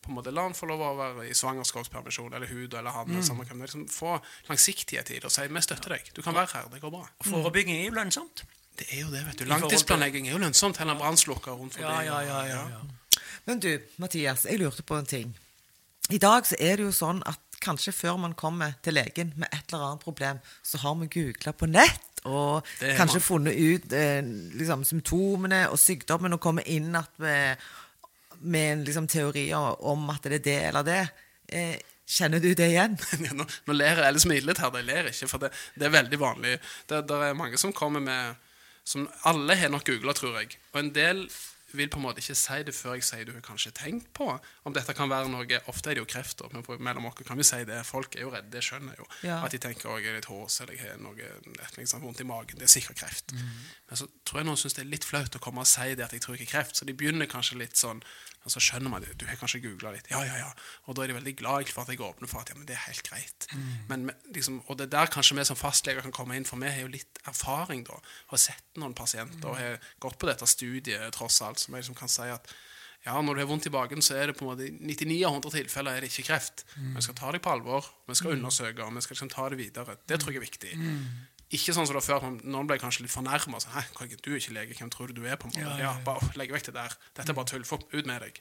på 0.00 0.08
en 0.08 0.16
måte, 0.16 0.32
La 0.32 0.46
han 0.46 0.54
få 0.56 0.64
lov 0.70 0.80
å 0.80 0.94
være 0.96 1.26
i 1.28 1.34
svangerskapspermisjon 1.36 2.32
eller 2.32 2.48
hud 2.48 2.72
eller 2.72 2.94
han. 2.94 3.10
eller 3.10 3.26
samme 3.26 3.44
hvem 3.44 3.60
er. 3.60 3.68
liksom, 3.68 3.84
få 3.92 4.14
langsiktighet 4.48 5.10
i 5.12 5.18
det 5.20 5.28
og 5.28 5.34
si 5.34 5.44
vi 5.44 5.60
støtter 5.66 5.96
deg. 5.96 6.08
Du 6.16 6.22
kan 6.24 6.36
være 6.36 6.48
her. 6.54 6.70
Det 6.72 6.80
går 6.80 6.94
bra. 6.94 7.04
Forebygging 7.26 7.76
er 7.76 7.90
jo 7.90 7.98
lønnsomt. 7.98 8.44
Det 8.80 8.86
er 8.94 9.02
jo 9.02 9.10
det, 9.12 9.26
vet 9.26 9.42
du. 9.42 9.44
Langtidsplanlegging 9.50 10.30
er 10.30 10.38
jo 10.38 10.40
lønnsomt. 10.40 10.80
Heller 10.80 10.96
brannslukker 10.96 11.52
rundt 11.52 11.76
forbi. 11.76 11.84
Ja, 11.84 12.00
ja, 12.06 12.22
ja, 12.24 12.40
ja, 12.48 12.64
ja. 12.78 13.20
Men 13.44 13.60
du, 13.60 13.70
Mathias, 14.00 14.46
jeg 14.48 14.60
lurte 14.62 14.84
på 14.86 14.96
en 14.96 15.08
ting. 15.08 15.36
I 16.10 16.18
dag 16.18 16.48
så 16.48 16.56
er 16.58 16.80
det 16.80 16.88
jo 16.88 16.94
sånn 16.96 17.20
at 17.28 17.40
kanskje 17.60 17.92
før 17.92 18.16
man 18.22 18.32
kommer 18.38 18.72
til 18.84 18.96
legen 18.96 19.34
med 19.36 19.52
et 19.52 19.68
eller 19.68 19.90
annet 19.90 20.04
problem, 20.04 20.40
så 20.64 20.80
har 20.80 20.96
vi 21.02 21.10
googla 21.12 21.52
på 21.52 21.68
nett 21.68 22.09
og 22.28 22.66
kanskje 22.98 23.22
funnet 23.24 23.56
ut 23.56 23.92
eh, 23.96 24.20
liksom, 24.58 24.84
symptomene 24.84 25.62
og 25.70 25.78
sykdommen 25.80 26.36
og 26.36 26.42
kommet 26.42 26.68
inn 26.68 26.90
med, 26.92 27.62
med 28.40 28.72
en 28.72 28.84
liksom, 28.84 29.08
teori 29.08 29.46
om 29.54 30.10
at 30.12 30.28
det 30.28 30.40
er 30.40 30.44
det 30.44 30.58
eller 30.68 30.86
det. 30.86 31.00
Eh, 31.48 31.78
kjenner 32.10 32.42
du 32.42 32.50
det 32.54 32.68
igjen? 32.72 32.98
Nå, 33.38 33.46
nå 33.46 33.76
ler 33.76 34.02
jeg 34.02 34.08
eller 34.10 34.22
smiler 34.22 34.50
litt 34.50 34.60
her, 34.60 34.76
jeg 34.80 34.88
ler 34.88 35.10
ikke, 35.12 35.30
for 35.30 35.46
det, 35.46 35.52
det 35.78 35.88
er 35.88 35.96
veldig 35.96 36.20
vanlig. 36.20 36.56
Det, 36.90 37.04
det 37.08 37.20
er 37.30 37.38
mange 37.38 37.60
som 37.60 37.74
kommer 37.76 38.04
med 38.04 38.46
som 38.90 39.04
Alle 39.28 39.54
har 39.54 39.70
nok 39.70 39.84
googla, 39.86 40.14
tror 40.16 40.38
jeg. 40.40 40.56
Og 40.72 40.80
en 40.80 40.88
del 40.94 41.18
vil 41.72 41.90
på 41.90 42.00
en 42.00 42.06
måte 42.06 42.22
ikke 42.22 42.36
si 42.38 42.58
det 42.66 42.74
før 42.74 42.96
jeg 42.98 43.06
sier 43.06 43.26
du 43.28 43.32
har 43.34 43.44
kanskje 43.44 43.72
tenkt 43.76 44.10
på 44.16 44.26
om 44.66 44.74
dette 44.76 44.94
kan 44.96 45.10
være 45.10 45.30
noe 45.32 45.60
Ofte 45.70 45.90
er 45.90 45.98
det 45.98 46.02
jo 46.02 46.08
krefter, 46.08 46.50
men 46.54 46.64
på, 46.66 46.76
mellom 46.82 47.08
oss 47.08 47.18
kan 47.26 47.38
vi 47.38 47.46
si 47.46 47.60
det. 47.68 47.80
Folk 47.86 48.14
er 48.16 48.24
jo 48.24 48.32
redde, 48.32 48.50
det 48.52 48.62
skjønner 48.64 48.94
jeg 48.94 49.02
jo. 49.02 49.06
Ja. 49.28 49.40
At 49.44 49.54
de 49.54 49.60
tenker 49.62 49.90
at 49.90 50.02
jeg 50.02 50.12
er 50.12 50.18
litt 50.18 50.28
hås 50.30 50.60
eller 50.62 50.76
jeg 50.76 50.84
har 50.84 51.00
noe 51.02 51.30
liksom, 51.76 52.02
vondt 52.04 52.22
i 52.22 52.26
magen. 52.28 52.58
Det 52.60 52.66
er 52.66 52.72
sikkert 52.72 53.00
kreft. 53.02 53.34
Men 53.34 54.00
så 54.00 54.08
tror 54.26 54.42
jeg 54.42 54.48
noen 54.50 54.60
syns 54.60 54.76
det 54.78 54.84
er 54.84 54.92
litt 54.92 55.06
flaut 55.06 55.36
å 55.36 55.42
komme 55.42 55.64
og 55.64 55.70
si 55.70 55.94
det 55.94 56.06
at 56.06 56.14
jeg 56.16 56.24
tror 56.24 56.38
ikke 56.38 56.52
kreft. 56.54 56.78
Så 56.78 56.88
de 56.88 56.96
begynner 56.96 57.30
kanskje 57.30 57.60
litt 57.60 57.78
sånn 57.80 58.02
og 58.40 58.52
så 58.54 58.62
skjønner 58.64 58.92
man 58.92 59.04
det. 59.04 59.12
Du 59.20 59.26
har 59.28 59.36
kanskje 59.36 59.60
googla 59.64 59.92
litt. 59.92 60.08
Ja, 60.12 60.22
ja, 60.24 60.38
ja. 60.40 60.48
Og 60.88 60.96
da 60.96 61.04
er 61.04 61.12
de 61.12 61.18
veldig 61.18 61.34
glad 61.36 61.68
for 61.74 61.84
at 61.84 61.92
jeg 61.92 62.00
åpner 62.00 62.30
for 62.30 62.40
at 62.40 62.52
ja, 62.52 62.56
men 62.56 62.64
det 62.68 62.76
er 62.78 62.86
helt 62.86 63.04
greit. 63.04 63.46
Mm. 63.52 63.68
men, 63.90 64.06
liksom, 64.32 64.62
og 64.66 64.78
det 64.80 64.88
er 64.88 64.94
der 64.96 65.12
kanskje 65.12 65.36
vi 65.36 65.44
som 65.48 65.58
fastleger 65.60 66.06
kan 66.06 66.14
komme 66.16 66.38
inn, 66.38 66.48
for 66.48 66.60
vi 66.60 66.72
har 66.72 66.86
jo 66.86 66.94
litt 66.94 67.20
erfaring 67.28 67.84
da. 67.88 68.00
Har 68.32 68.40
sett 68.40 68.80
noen 68.80 68.96
pasienter 68.96 69.52
og 69.52 69.60
har 69.60 69.78
gått 70.00 70.18
på 70.20 70.30
dette 70.30 70.48
studiet 70.48 71.12
tross 71.16 71.42
alt, 71.44 71.60
som 71.60 71.76
jeg 71.76 71.84
liksom 71.84 71.98
kan 72.00 72.12
si 72.12 72.28
at 72.32 72.52
ja, 73.00 73.14
når 73.24 73.38
du 73.38 73.40
har 73.40 73.48
vondt 73.48 73.64
i 73.64 73.72
baken, 73.72 74.02
så 74.04 74.18
er 74.20 74.28
det 74.28 74.36
på 74.36 74.44
en 74.44 74.50
måte 74.50 74.66
99 74.76 75.22
av 75.24 75.38
100 75.38 75.54
tilfeller 75.54 75.96
er 75.96 76.04
det 76.04 76.10
ikke 76.10 76.26
kreft. 76.28 76.66
Vi 76.76 77.04
skal 77.04 77.16
ta 77.16 77.30
deg 77.32 77.40
på 77.40 77.52
alvor, 77.54 77.86
vi 78.08 78.16
skal 78.18 78.34
undersøke, 78.34 78.84
og 78.84 78.92
vi 78.92 79.04
skal 79.06 79.16
liksom 79.16 79.30
ta 79.32 79.46
det 79.48 79.56
videre. 79.56 79.94
Det 80.04 80.18
tror 80.20 80.34
jeg 80.34 80.42
er 80.42 80.44
viktig. 80.44 80.72
Ikke 81.50 81.74
sånn 81.74 81.86
som 81.88 81.96
det 81.96 81.98
var 81.98 82.06
før, 82.06 82.26
noen 82.46 82.68
ble 82.70 82.76
kanskje 82.78 83.02
litt 83.02 83.10
fornærma. 83.14 83.58
Sånn, 83.58 83.72
Hæ, 83.74 83.82
er 84.04 84.12
du 84.22 84.28
er 84.30 84.38
ikke 84.38 84.54
lege, 84.54 84.76
hvem 84.78 84.90
tror 84.94 85.10
du 85.10 85.18
du 85.18 85.24
er? 85.26 85.34
på 85.40 85.48
en 85.48 85.54
måte? 85.54 85.64
Ja, 85.64 85.72
Ja, 85.80 85.88
ja, 85.88 86.04
bare 86.06 86.30
Legg 86.38 86.52
vekk 86.54 86.68
det 86.70 86.74
der. 86.76 86.94
Dette 87.16 87.32
er 87.34 87.38
bare 87.40 87.50
tull. 87.50 87.64
Få 87.66 87.80
ut 87.90 88.06
med 88.06 88.22
deg. 88.22 88.38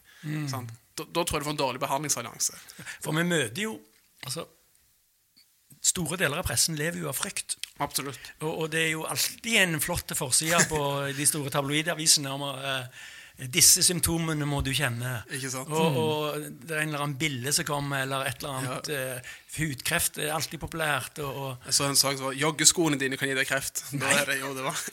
Sant? 0.52 0.70
Da, 0.94 1.08
da 1.10 1.24
tror 1.24 1.40
jeg 1.40 1.46
du 1.46 1.50
får 1.50 1.56
en 1.56 1.62
dårlig 1.64 1.82
behandlingsallianse. 1.82 2.60
For 3.02 3.16
vi 3.18 3.24
møter 3.26 3.64
jo 3.66 3.80
altså, 4.28 4.46
Store 5.80 6.18
deler 6.20 6.42
av 6.42 6.44
pressen 6.50 6.76
lever 6.76 7.00
jo 7.00 7.08
av 7.08 7.16
frykt. 7.16 7.56
Absolutt. 7.80 8.20
Og, 8.44 8.50
og 8.52 8.66
det 8.74 8.82
er 8.84 8.90
jo 8.98 9.06
alltid 9.08 9.54
en 9.62 9.78
flott 9.80 10.12
forside 10.18 10.60
på 10.68 10.80
de 11.16 11.28
store 11.30 11.54
tabloidavisene 11.54 12.34
om 12.36 12.44
eh, 12.52 13.06
disse 13.48 13.84
symptomene 13.86 14.44
må 14.48 14.60
du 14.66 14.72
kjenne. 14.76 15.22
Ikke 15.32 15.50
sant? 15.54 15.70
Og, 15.72 15.98
og 16.00 16.44
det 16.44 16.76
er 16.76 16.82
en 16.82 16.90
eller 16.92 17.04
annen 17.06 17.20
bille 17.20 17.54
som 17.56 17.66
kommer, 17.68 18.02
eller 18.04 18.26
et 18.28 18.38
eller 18.42 18.56
annet 18.58 18.90
eh, 18.92 19.20
Hudkreft 19.56 20.18
er 20.20 20.34
alltid 20.36 20.60
populært. 20.60 21.20
Og, 21.24 21.38
og 21.46 21.52
Jeg 21.70 21.74
så 21.78 21.84
en 21.88 22.00
sak 22.00 22.18
som 22.18 22.26
var 22.28 22.36
'Joggeskoene 22.36 23.00
dine 23.00 23.18
kan 23.18 23.30
gi 23.32 23.36
deg 23.38 23.48
kreft'. 23.48 23.84
Da 24.02 24.08
er 24.20 24.26
det 24.28 24.40
jo 24.42 24.52
det 24.58 24.64
var. 24.68 24.78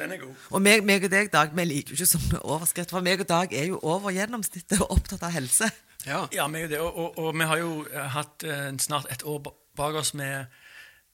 den 0.00 0.12
er 0.16 0.20
god. 0.24 0.34
Og 0.50 0.62
meg, 0.62 0.84
meg 0.84 1.04
og 1.06 1.10
deg, 1.14 1.30
Dag, 1.32 1.48
vi 1.54 1.64
liker 1.68 1.94
jo 1.94 1.98
ikke 2.00 2.10
sånne 2.10 2.38
overskrifter. 2.42 2.96
For 2.96 3.02
meg 3.06 3.22
og 3.22 3.28
Dag 3.30 3.54
er 3.54 3.66
jo 3.70 3.78
over 3.86 4.10
gjennomsnittet 4.10 4.82
og 4.82 4.90
opptatt 4.98 5.22
av 5.28 5.32
helse. 5.36 5.70
Ja. 6.08 6.26
Ja, 6.34 6.48
meg 6.50 6.66
og 6.66 6.70
det. 6.74 6.80
Og, 6.82 6.96
og, 6.96 7.18
og 7.22 7.38
vi 7.38 7.44
har 7.52 7.58
jo 7.62 7.86
eh, 7.86 8.10
hatt 8.16 8.42
eh, 8.42 8.74
snart 8.82 9.06
et 9.14 9.22
år 9.22 9.38
bak 9.78 9.94
oss 10.02 10.10
med 10.18 10.50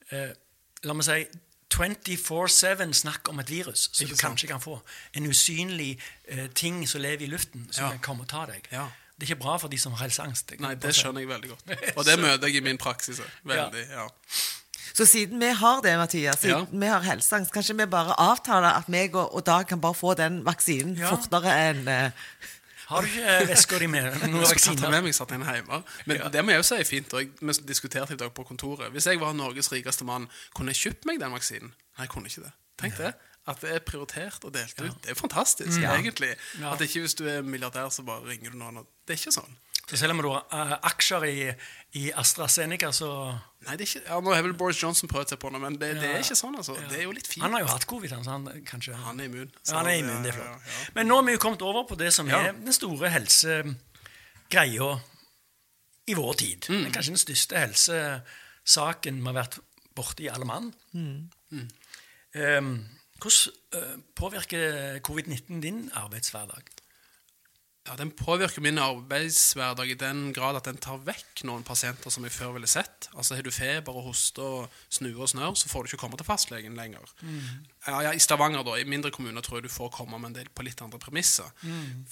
eh, 0.08 0.32
La 0.86 0.94
meg 0.94 1.04
si 1.04 1.26
24-7 1.75 2.92
snakk 2.94 3.28
om 3.28 3.38
et 3.42 3.50
virus 3.50 3.88
som 3.92 4.04
Ikke 4.04 4.14
du 4.14 4.20
sant? 4.20 4.30
kanskje 4.30 4.48
kan 4.48 4.60
få. 4.62 4.78
En 5.14 5.26
usynlig 5.28 5.98
eh, 6.28 6.46
ting 6.54 6.80
som 6.88 7.00
lever 7.04 7.26
i 7.26 7.30
luften, 7.30 7.68
som 7.70 7.84
Ja. 7.84 7.90
kan 7.90 7.98
komme 7.98 8.22
og 8.22 8.28
ta 8.28 8.46
deg. 8.46 8.68
Ja. 8.72 8.87
Det 9.18 9.26
er 9.28 9.34
ikke 9.34 9.42
bra 9.42 9.56
for 9.58 9.68
de 9.68 9.78
som 9.78 9.92
har 9.92 10.06
helseangst. 10.06 10.52
Nei, 10.60 10.75
det 10.78 10.94
skjønner 10.94 11.20
jeg 11.25 11.28
veldig 11.28 11.48
godt. 11.50 11.72
Og 11.98 12.04
det 12.06 12.18
møter 12.22 12.46
jeg 12.46 12.56
i 12.56 12.60
min 12.60 12.78
praksis. 12.78 13.18
Veldig, 13.44 13.82
ja. 13.90 14.04
Så 14.94 15.06
siden 15.06 15.40
vi 15.42 15.48
har 15.54 15.80
det, 15.82 15.96
Mathias, 15.98 16.38
siden 16.40 16.80
vi 16.80 16.87
har 16.87 17.00
helseangst, 17.02 17.50
kanskje 17.54 17.75
vi 17.78 17.87
bare 17.90 18.14
avtaler 18.18 18.78
at 18.78 18.88
meg 18.88 19.14
og, 19.14 19.34
og 19.34 19.44
Dag 19.46 19.66
kan 19.68 19.80
bare 19.80 19.94
få 19.94 20.14
den 20.18 20.40
vaksinen 20.46 20.96
Ja. 20.98 21.10
fortere 21.10 21.50
enn 21.70 21.88
eh, 21.88 22.10
Har 22.88 23.04
du 23.04 23.09
ikke 23.11 23.49
veska 23.50 23.78
di 23.83 23.87
med 23.92 24.07
noen 24.30 24.42
vaksiner? 24.49 24.90
med 24.90 25.02
meg 25.04 25.14
satt 25.16 25.33
en 25.37 25.45
hjemme. 25.45 25.83
Men 26.09 26.16
Ja. 26.23 26.28
det 26.33 26.45
må 26.45 26.54
jeg 26.54 26.62
jo 26.62 26.66
si 26.71 26.75
er 26.80 26.85
fint. 26.88 27.12
Og 27.12 27.21
vi 27.40 27.52
diskuterte 27.68 28.14
i 28.16 28.21
dag 28.21 28.33
på 28.35 28.45
kontoret. 28.49 28.90
Hvis 28.95 29.07
jeg 29.11 29.21
var 29.21 29.33
Norges 29.37 29.68
rikeste 29.73 30.04
mann, 30.09 30.28
kunne 30.57 30.73
jeg 30.73 30.80
kjøpt 30.85 31.04
meg 31.11 31.21
den 31.21 31.33
vaksinen? 31.37 31.73
Nei, 31.99 32.07
jeg 32.07 32.09
kunne 32.14 32.26
ikke 32.33 32.45
det. 32.47 32.52
Tenk 32.80 32.97
det. 32.97 33.12
At 33.49 33.61
det 33.64 33.71
er 33.75 33.78
prioritert 33.80 34.45
og 34.45 34.52
delt 34.54 34.80
ut. 34.80 34.97
Det 35.04 35.11
er 35.11 35.14
fantastisk, 35.16 35.80
egentlig. 35.80 36.35
Ja. 36.61 36.73
At 36.75 36.80
ikke 36.85 37.00
hvis 37.00 37.14
du 37.16 37.25
er 37.28 37.42
milliardær, 37.42 37.88
så 37.88 38.02
bare 38.04 38.25
ringer 38.28 38.50
du 38.52 38.59
noen. 38.61 38.83
Det 39.07 39.14
er 39.16 39.21
ikke 39.21 39.33
sånn. 39.33 39.57
Så 39.88 39.97
selv 39.97 40.12
om 40.12 40.18
du 40.21 40.28
har 40.28 40.45
eh, 40.52 40.73
aksjer 40.90 41.25
i, 41.25 41.37
i 41.97 42.11
AstraZeneca, 42.12 42.90
så 42.92 43.09
Nei, 43.66 43.75
det 43.76 43.87
er 43.87 43.88
ikke, 43.88 44.02
ja, 44.07 44.18
Nå 44.23 44.35
har 44.37 44.42
vel 44.45 44.52
Boris 44.54 44.78
Johnson 44.83 45.09
prøvd 45.11 45.33
seg 45.33 45.38
på 45.42 45.49
det, 45.50 45.61
men 45.62 45.78
det, 45.80 45.88
det 45.99 46.11
er 46.12 46.21
ikke 46.23 46.37
sånn. 46.38 46.54
altså. 46.61 46.76
Det 46.90 46.99
er 47.00 47.07
jo 47.09 47.14
litt 47.16 47.26
fint. 47.26 47.42
Han 47.42 47.57
har 47.57 47.64
jo 47.64 47.71
hatt 47.73 47.87
covid, 47.90 48.12
han, 48.14 48.23
så 48.26 48.35
han 48.37 48.45
kanskje 48.68 48.95
Han 49.02 49.21
er 49.21 49.25
immun. 49.30 49.49
så- 49.62 49.73
Ja, 49.73 49.78
han 49.80 49.88
er 49.90 49.97
immun, 50.02 50.23
det 50.23 50.30
er 50.35 50.37
flott. 50.37 50.47
ja, 50.52 50.75
ja. 50.76 50.90
Men 50.95 51.09
nå 51.09 51.16
har 51.18 51.25
vi 51.26 51.33
jo 51.33 51.40
kommet 51.42 51.62
over 51.66 51.85
på 51.88 51.97
det 51.99 52.12
som 52.14 52.28
Ja. 52.28 52.42
er 52.49 52.52
den 52.52 52.73
store 52.76 53.09
helsegreia 53.16 54.90
i 56.09 56.14
vår 56.16 56.33
tid. 56.40 56.68
Mm. 56.68 56.87
Kanskje 56.92 57.12
den 57.16 57.25
største 57.25 57.59
helsesaken 57.64 59.18
vi 59.21 59.26
har 59.33 59.38
vært 59.42 59.59
borti 59.97 60.28
alle 60.33 60.45
mann. 60.49 60.71
Mm. 60.95 61.30
Um, 62.38 62.71
hvordan 63.18 63.54
eh, 63.75 63.97
påvirker 64.14 65.00
covid-19 65.02 65.61
din 65.64 65.90
arbeidshverdag? 65.99 66.62
Ja, 67.88 67.95
Den 67.97 68.11
påvirker 68.12 68.61
min 68.61 68.78
arbeidshverdag 68.78 69.90
i 69.90 69.95
den 69.97 70.33
grad 70.37 70.59
at 70.59 70.66
den 70.68 70.76
tar 70.76 70.99
vekk 71.07 71.40
noen 71.49 71.62
pasienter 71.64 72.12
som 72.12 72.26
jeg 72.26 72.35
før 72.35 72.52
ville 72.59 72.68
sett. 72.68 73.09
Altså 73.14 73.38
Har 73.38 73.47
du 73.47 73.50
feber 73.54 73.97
og 73.97 74.11
hoste 74.11 74.45
og 74.45 74.75
snue 74.92 75.16
og 75.25 75.30
snørr, 75.33 75.54
så 75.57 75.71
får 75.71 75.83
du 75.87 75.88
ikke 75.92 76.02
komme 76.02 76.18
til 76.21 76.28
fastlegen 76.28 76.76
lenger. 76.76 77.09
Ja, 77.87 78.02
ja, 78.04 78.12
I 78.12 78.21
Stavanger, 78.21 78.61
da, 78.66 78.75
i 78.76 78.85
mindre 78.85 79.11
kommuner, 79.14 79.40
tror 79.40 79.59
jeg 79.62 79.71
du 79.71 79.73
får 79.73 79.88
komme, 79.97 80.21
men 80.21 80.37
det 80.37 80.45
er 80.45 80.50
på 80.52 80.66
litt 80.66 80.83
andre 80.85 81.00
premisser. 81.00 81.49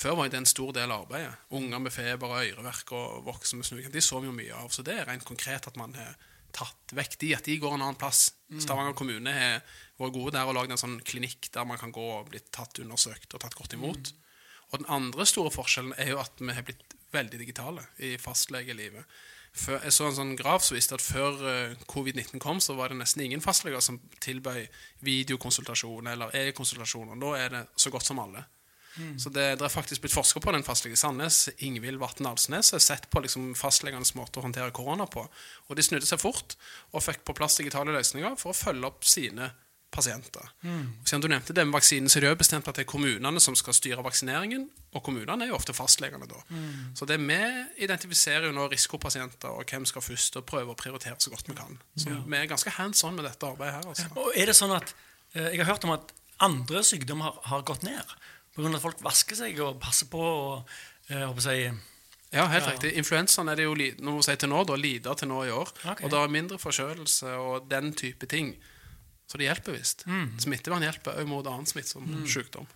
Før 0.00 0.16
var 0.22 0.32
det 0.32 0.40
en 0.40 0.48
stor 0.48 0.72
del 0.72 0.88
av 0.90 1.04
arbeidet. 1.04 1.34
Unger 1.50 1.78
med 1.84 1.92
feber 1.92 2.32
og 2.32 2.40
øreverk 2.40 2.92
og 2.96 3.24
voksne 3.28 3.60
med 3.60 3.68
snue, 3.68 3.92
de 3.92 4.00
så 4.00 4.22
vi 4.24 4.30
jo 4.30 4.32
mye 4.38 4.54
av. 4.56 4.72
Så 4.72 4.82
det 4.86 4.96
er 4.96 5.04
rent 5.10 5.28
konkret 5.28 5.68
at 5.68 5.76
man 5.76 5.92
har 6.00 6.16
tatt 6.56 6.94
vekk 6.96 7.18
de, 7.20 7.34
at 7.36 7.44
de 7.44 7.58
går 7.60 7.74
en 7.76 7.82
annen 7.84 7.98
plass. 8.00 8.30
Stavanger 8.62 8.94
kommune 8.96 9.28
har 9.34 9.60
vært 10.00 10.14
gode 10.14 10.32
der 10.38 10.48
og 10.48 10.54
lagd 10.56 10.72
en 10.72 10.80
sånn 10.80 11.00
klinikk 11.04 11.50
der 11.52 11.66
man 11.68 11.76
kan 11.76 11.92
gå 11.92 12.00
og 12.20 12.30
bli 12.30 12.40
tatt 12.48 12.78
undersøkt 12.80 13.34
og 13.36 13.42
tatt 13.44 13.54
godt 13.58 13.74
imot. 13.76 14.14
Og 14.76 14.82
den 14.82 14.92
andre 14.92 15.24
store 15.24 15.50
forskjellen 15.54 15.94
er 15.96 16.12
jo 16.12 16.20
at 16.20 16.36
vi 16.36 16.52
har 16.52 16.64
blitt 16.66 16.96
veldig 17.14 17.38
digitale 17.40 17.86
i 18.04 18.16
fastlegelivet. 18.20 19.08
Før, 19.56 19.78
jeg 19.86 19.94
så 19.96 20.10
en 20.10 20.16
sånn 20.18 20.34
graf 20.36 20.66
som 20.66 20.76
viste 20.76 20.98
at 20.98 21.00
før 21.00 21.38
uh, 21.40 21.84
covid-19 21.88 22.42
kom, 22.44 22.60
så 22.60 22.76
var 22.76 22.92
det 22.92 22.98
nesten 22.98 23.22
ingen 23.24 23.40
fastleger 23.40 23.80
som 23.80 23.96
tilbød 24.20 24.66
videokonsultasjon 25.06 26.12
eller 26.12 26.34
e-konsultasjon. 26.36 27.14
Og 27.14 27.22
nå 27.22 27.32
er 27.38 27.54
det 27.54 27.62
så 27.80 27.92
godt 27.94 28.04
som 28.04 28.20
alle. 28.20 28.44
Så 29.20 29.28
det, 29.32 29.58
det 29.60 29.64
er 29.64 29.72
faktisk 29.72 30.04
blitt 30.04 30.14
forska 30.14 30.40
på 30.40 30.52
den 30.52 30.64
fastlege 30.64 30.96
i 30.96 31.00
Sandnes, 31.00 31.50
Ingvild 31.64 32.00
Vatn 32.00 32.28
Alsnes, 32.30 32.70
har 32.72 32.80
sett 32.80 33.10
på 33.12 33.20
liksom 33.20 33.50
fastlegenes 33.56 34.14
måte 34.16 34.40
å 34.40 34.44
håndtere 34.46 34.72
korona 34.76 35.04
på. 35.08 35.24
Og 35.68 35.76
de 35.76 35.84
snudde 35.84 36.08
seg 36.08 36.20
fort 36.20 36.56
og 36.92 37.04
fikk 37.04 37.24
på 37.24 37.36
plass 37.36 37.58
digitale 37.60 37.92
løsninger 37.92 38.38
for 38.40 38.52
å 38.52 38.56
følge 38.56 38.88
opp 38.88 39.04
sine 39.04 39.50
pasienter. 39.50 39.65
Og 39.96 40.02
Siden 41.08 41.22
du 41.22 41.28
nevnte 41.28 41.54
det 41.56 41.64
med 41.66 41.72
vaksinen, 41.72 42.08
så 42.10 42.18
er 42.18 42.26
det 42.26 42.28
jo 42.34 42.38
bestemt 42.42 42.66
at 42.68 42.76
det 42.76 42.82
er 42.84 42.90
kommunene 42.90 43.40
som 43.40 43.54
skal 43.56 43.72
styre 43.72 44.02
vaksineringen, 44.04 44.66
og 44.92 45.02
kommunene 45.06 45.44
er 45.46 45.48
jo 45.48 45.56
ofte 45.56 45.72
fastlegene 45.72 46.26
da. 46.28 46.40
Så 46.94 47.06
det 47.08 47.16
vi 47.22 47.38
identifiserer 47.86 48.46
jo 48.50 48.52
nå 48.52 48.66
risikopasienter 48.72 49.48
og 49.56 49.64
hvem 49.70 49.86
skal 49.88 50.02
først, 50.04 50.36
og 50.36 50.44
prøver 50.44 50.74
å 50.74 50.76
prioritere 50.76 51.16
så 51.18 51.30
godt 51.32 51.48
vi 51.48 51.54
kan. 51.56 51.78
Så 51.96 52.12
vi 52.26 52.36
er 52.36 52.46
ganske 52.50 52.70
hands 52.76 53.04
on 53.04 53.16
med 53.16 53.24
dette 53.24 53.46
arbeidet 53.46 53.74
her. 53.78 53.88
altså. 53.88 54.08
Og 54.16 54.32
er 54.36 54.46
det 54.46 54.56
sånn 54.58 54.74
at 54.76 54.94
eh, 55.34 55.50
Jeg 55.54 55.64
har 55.64 55.72
hørt 55.72 55.84
om 55.84 55.94
at 55.96 56.12
andre 56.40 56.82
sykdommer 56.84 57.24
har, 57.30 57.40
har 57.44 57.62
gått 57.62 57.82
ned. 57.86 58.16
Av 58.58 58.66
at 58.74 58.82
folk 58.82 59.02
vasker 59.04 59.36
seg 59.36 59.58
og 59.60 59.80
passer 59.80 60.08
på 60.12 60.20
og 60.20 60.76
jeg 61.08 61.24
håper 61.24 61.52
jeg, 61.52 61.74
Ja, 62.32 62.46
helt 62.50 62.66
Ja. 62.66 62.72
riktig. 62.72 62.92
Influensaen 62.98 63.48
er 63.48 63.56
det 63.56 63.64
jo 63.64 63.74
noe 64.02 64.18
å 64.20 64.24
si 64.24 64.34
til 64.36 64.48
nå, 64.50 64.64
da, 64.66 64.74
lider 64.76 65.14
til 65.14 65.28
nå 65.28 65.44
i 65.46 65.50
år. 65.54 65.68
Okay. 65.84 66.04
Og 66.04 66.10
det 66.10 66.18
er 66.18 66.28
mindre 66.28 66.58
forkjølelse 66.58 67.36
og 67.38 67.68
den 67.70 67.92
type 67.94 68.26
ting. 68.26 68.56
Så 69.26 69.40
det 69.40 69.48
hjelper 69.48 69.74
visst. 69.74 70.04
Smittevern 70.38 70.84
hjelper 70.86 71.16
òg 71.18 71.26
mot 71.26 71.46
annen 71.50 71.66
smittsom 71.66 72.06
sykdom. 72.30 72.68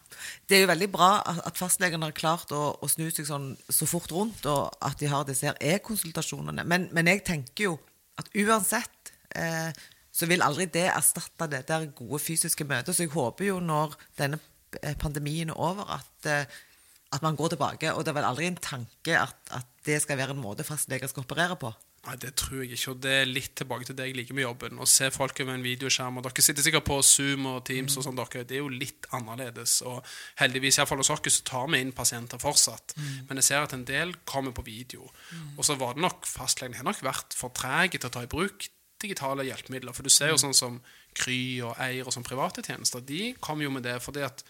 Det 0.50 0.56
er 0.56 0.64
jo 0.64 0.70
veldig 0.72 0.88
bra 0.90 1.10
at 1.22 1.60
fastlegene 1.60 2.08
har 2.08 2.16
klart 2.16 2.50
å, 2.50 2.62
å 2.74 2.90
snu 2.90 3.06
seg 3.14 3.28
sånn 3.28 3.52
så 3.70 3.86
fort 3.86 4.10
rundt, 4.10 4.48
og 4.50 4.74
at 4.82 4.98
de 4.98 5.10
har 5.12 5.28
disse 5.28 5.54
e-konsultasjonene. 5.54 6.66
Men, 6.66 6.88
men 6.96 7.10
jeg 7.12 7.22
tenker 7.28 7.68
jo 7.68 7.76
at 8.18 8.32
uansett 8.34 9.12
eh, 9.38 9.70
så 10.10 10.26
vil 10.26 10.42
aldri 10.42 10.66
det 10.74 10.88
erstatte 10.90 11.46
det 11.52 11.62
der 11.70 11.86
gode 11.96 12.18
fysiske 12.22 12.66
møtet. 12.66 12.96
Så 12.96 13.06
jeg 13.06 13.14
håper 13.14 13.46
jo 13.52 13.60
når 13.62 13.94
denne 14.18 14.40
pandemien 14.98 15.52
er 15.54 15.58
over, 15.58 15.86
at, 16.00 16.26
eh, 16.26 16.58
at 17.14 17.22
man 17.22 17.38
går 17.38 17.54
tilbake. 17.54 17.94
Og 17.94 18.02
det 18.04 18.12
er 18.12 18.18
vel 18.18 18.26
aldri 18.26 18.50
en 18.50 18.58
tanke 18.58 19.14
at, 19.18 19.38
at 19.54 19.70
det 19.86 20.00
skal 20.02 20.18
være 20.18 20.34
en 20.34 20.42
måte 20.42 20.66
fastleger 20.66 21.10
skal 21.10 21.24
operere 21.24 21.56
på. 21.62 21.70
Nei, 22.00 22.14
det 22.16 22.30
tror 22.40 22.62
jeg 22.62 22.72
ikke. 22.78 22.94
Og 22.94 23.00
det 23.04 23.12
er 23.12 23.28
litt 23.28 23.52
tilbake 23.60 23.84
til 23.84 23.96
det 23.98 24.06
jeg 24.08 24.16
liker 24.16 24.36
med 24.36 24.46
jobben. 24.46 24.78
Å 24.80 24.88
se 24.88 25.10
folk 25.12 25.42
over 25.44 25.52
en 25.52 25.64
videoskjerm. 25.64 26.16
Og 26.16 26.24
dere 26.24 26.44
sitter 26.46 26.64
sikkert 26.64 26.86
på 26.88 26.96
Zoom 27.04 27.44
og 27.50 27.60
Teams 27.68 27.98
og 28.00 28.06
sånn, 28.06 28.16
dere. 28.16 28.46
Det 28.48 28.56
er 28.56 28.62
jo 28.62 28.72
litt 28.72 29.08
annerledes. 29.16 29.76
Og 29.88 30.00
heldigvis, 30.40 30.80
iallfall 30.80 31.02
hos 31.02 31.12
oss, 31.12 31.22
så 31.36 31.44
tar 31.50 31.68
vi 31.68 31.82
inn 31.84 31.92
pasienter 31.96 32.40
fortsatt. 32.40 32.96
Men 33.28 33.42
jeg 33.42 33.50
ser 33.50 33.68
at 33.68 33.76
en 33.76 33.84
del 33.88 34.16
kommer 34.24 34.56
på 34.56 34.64
video. 34.64 35.10
Og 35.58 35.64
så 35.68 35.76
var 35.80 35.96
det 35.96 36.06
nok 36.06 36.24
fastlegen 36.28 36.78
har 36.80 36.88
nok 36.88 37.04
vært 37.04 37.36
for 37.36 37.52
treg 37.52 37.98
til 37.98 38.08
å 38.08 38.14
ta 38.16 38.24
i 38.24 38.32
bruk 38.32 38.70
digitale 39.00 39.44
hjelpemidler. 39.48 39.96
For 39.96 40.06
du 40.06 40.12
ser 40.12 40.32
jo 40.32 40.40
sånn 40.40 40.56
som 40.56 40.80
Kry 41.16 41.60
og 41.66 41.76
Eir 41.82 42.06
og 42.06 42.14
sånn 42.14 42.26
private 42.26 42.64
tjenester, 42.64 43.02
de 43.04 43.32
kommer 43.42 43.66
jo 43.66 43.72
med 43.74 43.84
det 43.86 43.96
fordi 44.04 44.22
at 44.26 44.44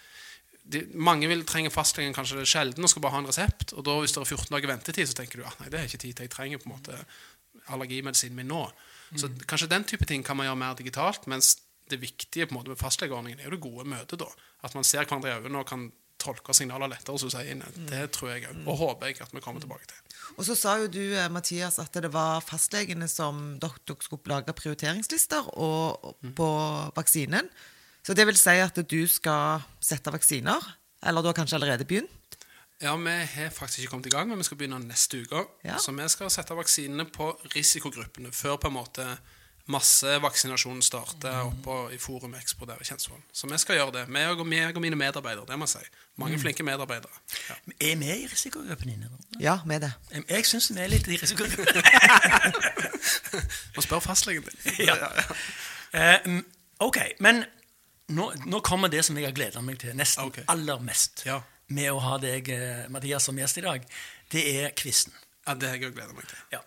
de, 0.70 0.82
mange 0.94 1.26
vil 1.30 1.42
trenge 1.48 1.72
fastlegen 1.72 2.14
kanskje 2.14 2.44
sjelden 2.46 2.84
og 2.84 2.90
skal 2.92 3.02
bare 3.02 3.16
ha 3.16 3.22
en 3.22 3.30
resept. 3.30 3.74
Og 3.74 3.86
da 3.86 3.96
hvis 3.98 4.14
det 4.14 4.22
er 4.22 4.28
14 4.28 4.54
dager 4.54 4.70
ventetid, 4.70 5.08
så 5.08 5.16
tenker 5.18 5.40
du 5.40 5.46
at 5.48 5.60
nei, 5.62 5.70
det 5.72 5.80
er 5.80 5.88
ikke 5.88 6.02
tid 6.04 6.18
til 6.18 6.28
jeg 6.28 6.34
trenger 6.34 6.62
på 6.62 6.68
en 6.68 6.74
måte 6.76 6.98
allergimedisinen 7.70 8.36
min 8.36 8.50
nå. 8.50 8.64
Så 9.18 9.30
kanskje 9.50 9.70
den 9.70 9.84
type 9.84 10.06
ting 10.06 10.22
kan 10.26 10.38
man 10.38 10.46
gjøre 10.46 10.60
mer 10.60 10.76
digitalt, 10.78 11.26
mens 11.30 11.56
det 11.90 11.98
viktige 11.98 12.46
på 12.46 12.54
en 12.54 12.60
måte 12.60 12.70
med 12.70 12.78
fastlegeordningen 12.78 13.40
er 13.40 13.48
jo 13.48 13.56
det 13.56 13.64
gode 13.64 13.88
møtet. 13.90 14.20
da. 14.22 14.28
At 14.62 14.76
man 14.78 14.86
ser 14.86 15.02
hverandre 15.02 15.32
i 15.32 15.40
øynene 15.40 15.62
og 15.64 15.66
kan 15.66 15.88
tolke 16.20 16.54
signaler 16.54 16.92
lettere. 16.92 17.18
Så 17.18 17.30
du 17.30 17.34
sier 17.34 17.50
inn. 17.50 17.64
Det 17.88 18.04
tror 18.14 18.34
jeg 18.34 18.46
og 18.60 18.76
håper 18.78 19.10
jeg 19.10 19.22
at 19.24 19.34
vi 19.34 19.42
kommer 19.42 19.62
tilbake 19.62 19.88
til. 19.90 19.98
Og 20.36 20.44
så 20.46 20.54
sa 20.54 20.76
jo 20.78 20.90
du, 20.92 21.02
eh, 21.16 21.30
Mathias, 21.32 21.80
at 21.82 21.96
det 21.96 22.12
var 22.12 22.44
fastlegene 22.44 23.08
som 23.10 23.58
dere 23.62 23.96
skulle 24.04 24.30
lage 24.30 24.54
prioriteringslister 24.54 25.48
og, 25.56 26.14
mm. 26.22 26.34
på 26.38 26.50
vaksinen. 26.96 27.50
Så 28.06 28.14
det 28.14 28.26
vil 28.28 28.38
si 28.38 28.56
at 28.62 28.76
du 28.76 29.00
skal 29.08 29.64
sette 29.80 30.12
vaksiner? 30.12 30.60
Eller 31.02 31.22
du 31.22 31.30
har 31.32 31.36
kanskje 31.36 31.56
allerede 31.58 31.88
begynt? 31.88 32.38
Ja, 32.82 32.96
Vi 32.96 33.10
har 33.10 33.50
faktisk 33.50 33.78
ikke 33.78 33.90
kommet 33.90 34.06
i 34.06 34.10
gang, 34.10 34.28
men 34.28 34.38
vi 34.38 34.44
skal 34.44 34.56
begynne 34.56 34.78
neste 34.78 35.20
uke. 35.20 35.44
Ja. 35.64 35.78
Så 35.78 35.92
vi 35.92 36.08
skal 36.08 36.30
sette 36.30 36.56
vaksinene 36.56 37.04
på 37.04 37.32
risikogruppene 37.54 38.32
før 38.32 38.56
på 38.56 38.68
en 38.68 38.74
måte 38.74 39.06
massevaksinasjonen 39.70 40.82
starter 40.82 41.42
oppe 41.44 41.94
i 41.94 41.98
Forum 41.98 42.34
Expo 42.34 42.66
der 42.66 42.80
i 42.80 42.84
Kjensvoll. 42.84 43.20
Så 43.32 43.46
vi 43.50 43.58
skal 43.58 43.78
gjøre 43.78 43.92
det. 43.98 44.04
Meg 44.12 44.32
og, 44.32 44.46
meg 44.48 44.76
og 44.76 44.82
mine 44.82 44.96
medarbeidere. 44.96 45.46
det 45.48 45.58
må 45.58 45.68
jeg 45.68 45.84
si. 45.84 46.00
Mange 46.20 46.38
flinke 46.38 46.64
medarbeidere. 46.66 47.12
Ja. 47.48 47.54
Er 47.90 47.96
vi 48.00 48.10
i 48.24 48.26
risikogruppen 48.26 48.88
inne? 48.88 49.10
Ja, 49.40 49.58
Ja, 49.66 49.74
er 49.74 49.78
det. 49.78 49.92
Jeg 50.28 50.46
syns 50.46 50.70
vi 50.74 50.80
er 50.80 50.90
litt 50.90 51.08
i 51.08 51.16
risikogruppen. 51.16 51.66
Må 53.76 53.82
spørre 53.82 54.00
fastlegen 54.00 54.42
din. 54.42 54.74
ja. 54.88 54.96
Eh, 55.92 56.18
mm, 56.26 56.44
ok, 56.80 56.98
men 57.20 57.44
nå, 58.08 58.32
nå 58.46 58.60
kommer 58.60 58.88
det 58.88 59.04
som 59.04 59.18
jeg 59.18 59.28
har 59.28 59.34
gleda 59.34 59.62
meg 59.64 59.80
til 59.82 59.96
nesten 59.96 60.30
okay. 60.30 60.44
aller 60.48 60.82
mest 60.82 61.24
Ja. 61.26 61.40
Med 61.74 61.90
å 61.92 62.00
ha 62.02 62.18
deg, 62.22 62.48
eh, 62.52 62.86
Mathias, 62.92 63.26
som 63.28 63.38
gjest 63.38 63.60
i 63.60 63.66
dag. 63.66 63.84
Det 64.30 64.44
er 64.62 64.74
quizen. 64.78 65.14
Ja, 65.46 65.54
det 65.54 65.70
har 65.70 65.78
jeg 65.78 65.94
gleda 65.94 66.14
meg 66.14 66.26
til. 66.30 66.42
Ja. 66.54 66.62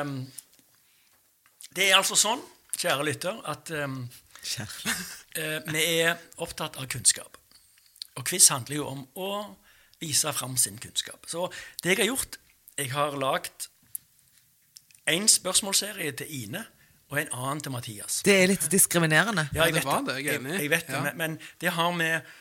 Um, 0.00 0.16
det 1.74 1.88
er 1.90 1.98
altså 1.98 2.16
sånn, 2.18 2.42
kjære 2.78 3.06
lytter, 3.06 3.40
at 3.50 3.70
um, 3.74 4.02
Kjære. 4.44 4.94
uh, 5.38 5.58
vi 5.74 5.84
er 6.04 6.16
opptatt 6.42 6.78
av 6.80 6.88
kunnskap. 6.90 7.38
Og 8.14 8.26
quiz 8.28 8.48
handler 8.52 8.78
jo 8.78 8.88
om 8.90 9.04
å 9.18 9.30
vise 10.02 10.32
fram 10.36 10.56
sin 10.60 10.78
kunnskap. 10.82 11.26
Så 11.30 11.48
det 11.82 11.94
jeg 11.94 12.04
har 12.04 12.12
gjort 12.12 12.40
Jeg 12.74 12.90
har 12.90 13.14
lagd 13.14 13.68
en 15.06 15.28
spørsmålsserie 15.30 16.10
til 16.18 16.32
Ine 16.42 16.64
og 17.12 17.20
en 17.20 17.28
annen 17.36 17.60
til 17.62 17.70
Mathias. 17.70 18.16
Det 18.26 18.34
er 18.34 18.48
litt 18.50 18.64
diskriminerende. 18.72 19.44
Ja, 19.54 19.68
jeg 19.68 19.76
det 19.76 19.82
vet 19.82 19.86
var 19.86 20.00
det, 20.08 20.16
jeg 20.18 20.32
er 20.32 20.40
enig. 20.40 20.54
Jeg, 20.56 20.62
jeg 20.64 20.72
vet 20.72 20.88
det, 20.90 21.02
men, 21.04 21.16
men 21.20 21.36
det 21.62 21.74
har 21.76 21.92
med 21.94 22.32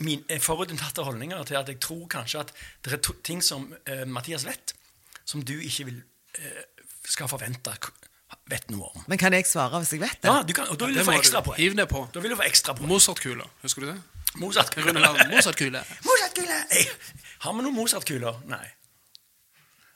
min 0.00 0.24
eh, 0.28 0.40
forutinntatte 0.42 1.04
holdninger 1.06 1.44
til 1.48 1.58
at 1.60 1.68
jeg 1.68 1.80
tror 1.80 2.06
kanskje 2.10 2.40
at 2.40 2.52
det 2.84 2.92
er 2.92 3.02
to, 3.02 3.14
ting 3.24 3.42
som 3.44 3.70
eh, 3.86 4.04
Mathias 4.06 4.46
vet, 4.46 4.74
som 5.24 5.42
du 5.42 5.54
ikke 5.58 5.88
vil 5.90 6.02
eh, 6.38 6.62
skal 7.08 7.30
forvente 7.30 7.74
vet 8.48 8.70
noe 8.72 8.88
om. 8.88 9.04
Men 9.08 9.20
kan 9.20 9.34
jeg 9.36 9.46
svare 9.48 9.80
hvis 9.82 9.92
jeg 9.96 10.02
vet 10.02 10.20
det? 10.22 10.30
Ja, 10.30 10.42
du 10.44 10.54
kan, 10.56 10.68
og 10.72 10.78
da 10.80 10.88
vil 10.88 10.96
ja, 10.96 11.04
du 11.04 11.08
få 11.10 11.16
ekstra 11.18 11.42
du. 11.42 11.50
poeng. 11.50 11.60
Hiv 11.60 11.76
ned 11.76 11.88
på. 11.90 12.04
Da 12.14 12.22
vil 12.24 12.32
du 12.32 12.38
få 12.38 12.46
ekstra 12.48 12.74
poeng. 12.76 12.88
Mozart-kula. 12.90 13.46
Husker 13.64 13.84
du 13.84 13.90
det? 13.90 13.98
Mozart-kule. 14.40 14.94
Mozart-kule. 15.32 15.82
Mozart-kule! 16.08 16.58
Har 17.44 17.56
vi 17.56 17.64
noen 17.64 17.76
Mozart-kuler? 17.76 18.40
Nei. 18.48 18.64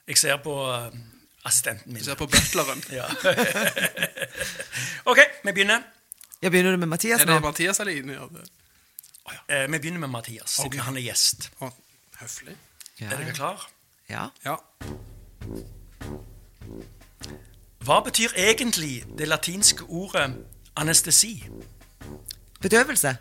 Jeg 0.09 0.19
ser 0.19 0.39
på 0.43 0.55
eh, 0.69 0.89
assistenten 1.47 1.93
min. 1.93 2.01
Du 2.03 2.09
ser 2.09 2.19
på 2.19 2.29
butleren. 2.29 2.83
Ja. 2.99 3.07
ok, 5.11 5.19
vi 5.43 5.51
begynner. 5.51 5.85
Ja, 6.43 6.49
Begynner 6.49 6.75
du 6.75 6.77
med 6.81 6.89
Mathias 6.91 7.21
Er 7.21 7.29
det 7.29 7.39
Mathias 7.41 7.79
eller 7.79 7.95
Ine? 7.95 8.17
Gjør 9.29 9.39
ja. 9.49 9.63
Eh, 9.63 9.71
vi 9.71 9.77
begynner 9.79 9.99
med 9.99 10.07
Mathias, 10.13 10.49
siden 10.49 10.67
okay. 10.67 10.79
han 10.79 10.97
er 10.97 11.01
gjest. 11.01 11.51
Oh, 11.59 11.71
høflig. 12.19 12.55
Ja, 12.99 13.05
Er 13.05 13.17
dere 13.17 13.33
klar? 13.33 13.69
ja. 14.09 14.27
Ja. 14.45 14.55
Hva 17.83 17.99
betyr 17.99 18.31
egentlig 18.39 19.03
det 19.17 19.27
latinske 19.27 19.83
ordet 19.83 20.35
anestesi? 20.75 21.49
Bedøvelse. 22.61 23.17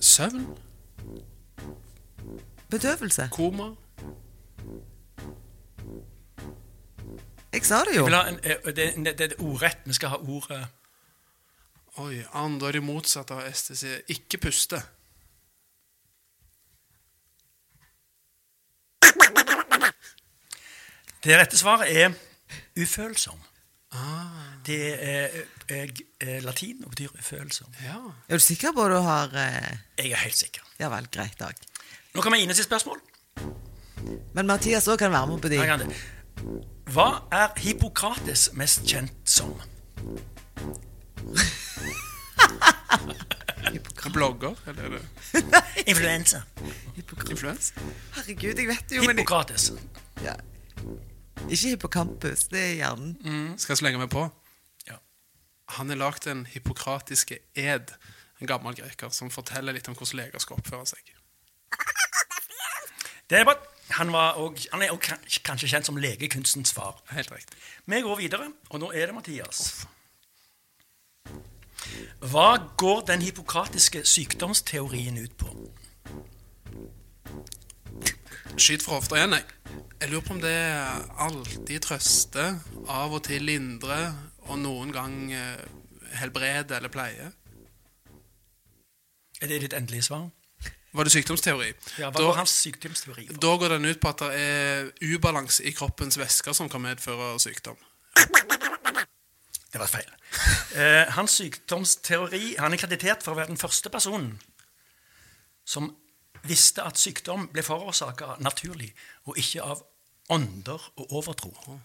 Søvn. 0.00 0.46
Bedøvelse. 2.70 3.28
Koma. 3.32 3.70
Jeg 7.52 7.64
sa 7.64 7.80
det 7.84 7.96
jo. 7.96 8.04
vil 8.04 8.14
ha 8.14 8.28
en, 8.28 8.38
eh, 8.42 8.56
det, 8.76 8.92
det, 8.96 9.18
det 9.18 9.32
er 9.32 9.42
ordrett. 9.42 9.78
Vi 9.84 9.92
skal 9.92 10.08
ha 10.08 10.16
ordet 10.16 10.66
Oi, 11.98 12.22
andre 12.32 12.68
er 12.68 12.72
det 12.72 12.82
motsatte 12.86 13.34
av 13.34 13.48
estesi. 13.48 13.90
Ikke 14.14 14.38
puste. 14.38 14.78
Det 21.24 21.36
rette 21.36 21.58
svaret 21.60 21.90
er 21.96 22.14
ufølsom. 22.80 23.38
Ah, 23.92 24.26
Det 24.66 24.78
er, 25.02 25.28
er, 25.68 25.90
er 26.22 26.40
latin 26.46 26.84
og 26.84 26.90
betyr 26.94 27.08
ufølsom. 27.18 27.72
ja. 27.84 27.96
Er 28.28 28.38
du 28.38 28.44
sikker 28.44 28.72
på 28.76 28.84
at 28.86 28.90
du 28.92 29.00
har 29.02 29.32
eh, 29.34 29.76
Jeg 29.98 30.10
er 30.12 30.16
helt 30.24 30.36
sikker. 30.36 30.62
Ja 30.78 30.88
vel, 30.92 31.08
greit, 31.12 31.34
Dag. 31.40 31.54
Nå 32.14 32.22
kommer 32.22 32.38
Ine 32.38 32.54
sitt 32.54 32.64
spørsmål. 32.70 33.00
Men 34.34 34.46
Mathias 34.46 34.88
òg 34.88 34.98
kan 34.98 35.12
være 35.12 35.26
med 35.26 35.40
på 35.42 35.48
de. 35.52 35.58
Kan. 35.66 35.92
Hva 36.94 37.08
er 37.34 37.50
Hippokrates 37.60 38.48
mest 38.56 38.86
kjent 38.88 39.12
som? 39.28 39.52
Blogger, 44.14 44.54
eller 44.66 44.82
er 44.82 44.88
det 44.96 45.02
Influensa. 45.86 46.40
influens? 47.30 47.72
Herregud, 48.16 48.58
jeg 48.58 48.68
vet 48.68 48.88
det 48.90 48.96
jo, 48.96 49.02
men 49.02 49.08
jeg, 49.10 49.16
Hippokrates. 49.20 49.72
ja. 50.24 50.34
Ikke 51.48 51.68
hippocampus. 51.74 52.44
Det 52.50 52.60
er 52.60 52.74
hjernen. 52.82 53.14
Skal 53.58 53.74
jeg 53.74 53.82
slenge 53.84 54.02
meg 54.02 54.10
på? 54.12 54.26
Ja. 54.88 54.98
Han 55.78 55.88
har 55.92 56.00
lagd 56.00 56.26
den 56.28 56.44
hippokratiske 56.50 57.40
ed, 57.54 57.94
en 58.40 58.50
gammel 58.50 58.76
greker, 58.76 59.08
som 59.14 59.30
forteller 59.30 59.76
litt 59.76 59.88
om 59.88 59.96
hvordan 59.96 60.22
leger 60.24 60.42
skal 60.42 60.60
oppføre 60.60 60.86
seg. 60.92 61.14
Det 63.30 63.38
er 63.38 63.46
bra. 63.46 63.54
Han, 63.90 64.12
var 64.12 64.38
og, 64.38 64.58
han 64.72 64.82
er 64.82 64.92
også 64.94 65.40
kanskje 65.46 65.68
kjent 65.70 65.86
som 65.86 65.98
legekunstens 65.98 66.72
far. 66.74 67.00
Helt 67.10 67.30
riktig. 67.32 67.58
Vi 67.86 68.00
går 68.06 68.16
videre, 68.18 68.52
og 68.70 68.82
nå 68.82 68.90
er 68.94 69.10
det 69.10 69.14
Mathias. 69.14 69.86
Hva 72.20 72.48
går 72.78 73.00
den 73.10 73.22
hippokratiske 73.22 74.04
sykdomsteorien 74.06 75.18
ut 75.18 75.34
på? 75.38 75.54
Skyt 78.56 78.84
fra 78.84 78.98
hofta 78.98 79.18
igjen, 79.18 79.36
jeg. 79.38 79.44
Jeg 80.00 80.10
lurer 80.10 80.24
på 80.26 80.34
om 80.34 80.40
det 80.42 80.56
alltid 81.26 81.84
trøster, 81.84 82.56
av 82.88 83.12
og 83.16 83.22
til 83.28 83.44
lindre, 83.46 84.00
og 84.48 84.58
noen 84.60 84.92
gang 84.94 85.16
helbreder 85.30 85.78
helbrede 86.20 86.76
eller 86.76 86.92
pleie. 86.92 87.30
Er 89.40 89.48
det 89.48 89.60
ditt 89.62 89.76
endelige 89.76 90.02
svar? 90.08 90.28
Var 90.92 91.06
det 91.06 91.12
sykdomsteori? 91.14 91.68
Ja, 92.00 92.08
hva 92.10 92.18
da, 92.18 92.26
var 92.26 92.40
hans 92.40 92.56
sykdomsteori 92.64 93.28
for? 93.28 93.38
da 93.44 93.52
går 93.62 93.76
den 93.76 93.86
ut 93.92 94.00
på 94.02 94.10
at 94.10 94.24
det 94.24 94.40
er 94.40 94.88
ubalanse 95.14 95.64
i 95.64 95.72
kroppens 95.76 96.18
væsker 96.18 96.56
som 96.56 96.68
kan 96.68 96.82
medføre 96.82 97.36
sykdom. 97.40 97.78
Det 99.70 99.78
var 99.78 99.86
feil. 99.86 100.08
Eh, 100.74 101.06
hans 101.14 101.36
sykdomsteori 101.38 102.56
Han 102.58 102.74
er 102.74 102.80
kreditert 102.80 103.22
for 103.22 103.32
å 103.32 103.38
være 103.38 103.52
den 103.52 103.60
første 103.60 103.90
personen 103.90 104.32
som 105.66 105.92
visste 106.46 106.82
at 106.86 106.98
sykdom 106.98 107.48
ble 107.52 107.62
forårsaka 107.64 108.36
naturlig, 108.44 108.92
og 109.28 109.38
ikke 109.40 109.62
av 109.62 109.82
ånder 110.30 110.90
og 110.96 111.12
overtro. 111.20 111.80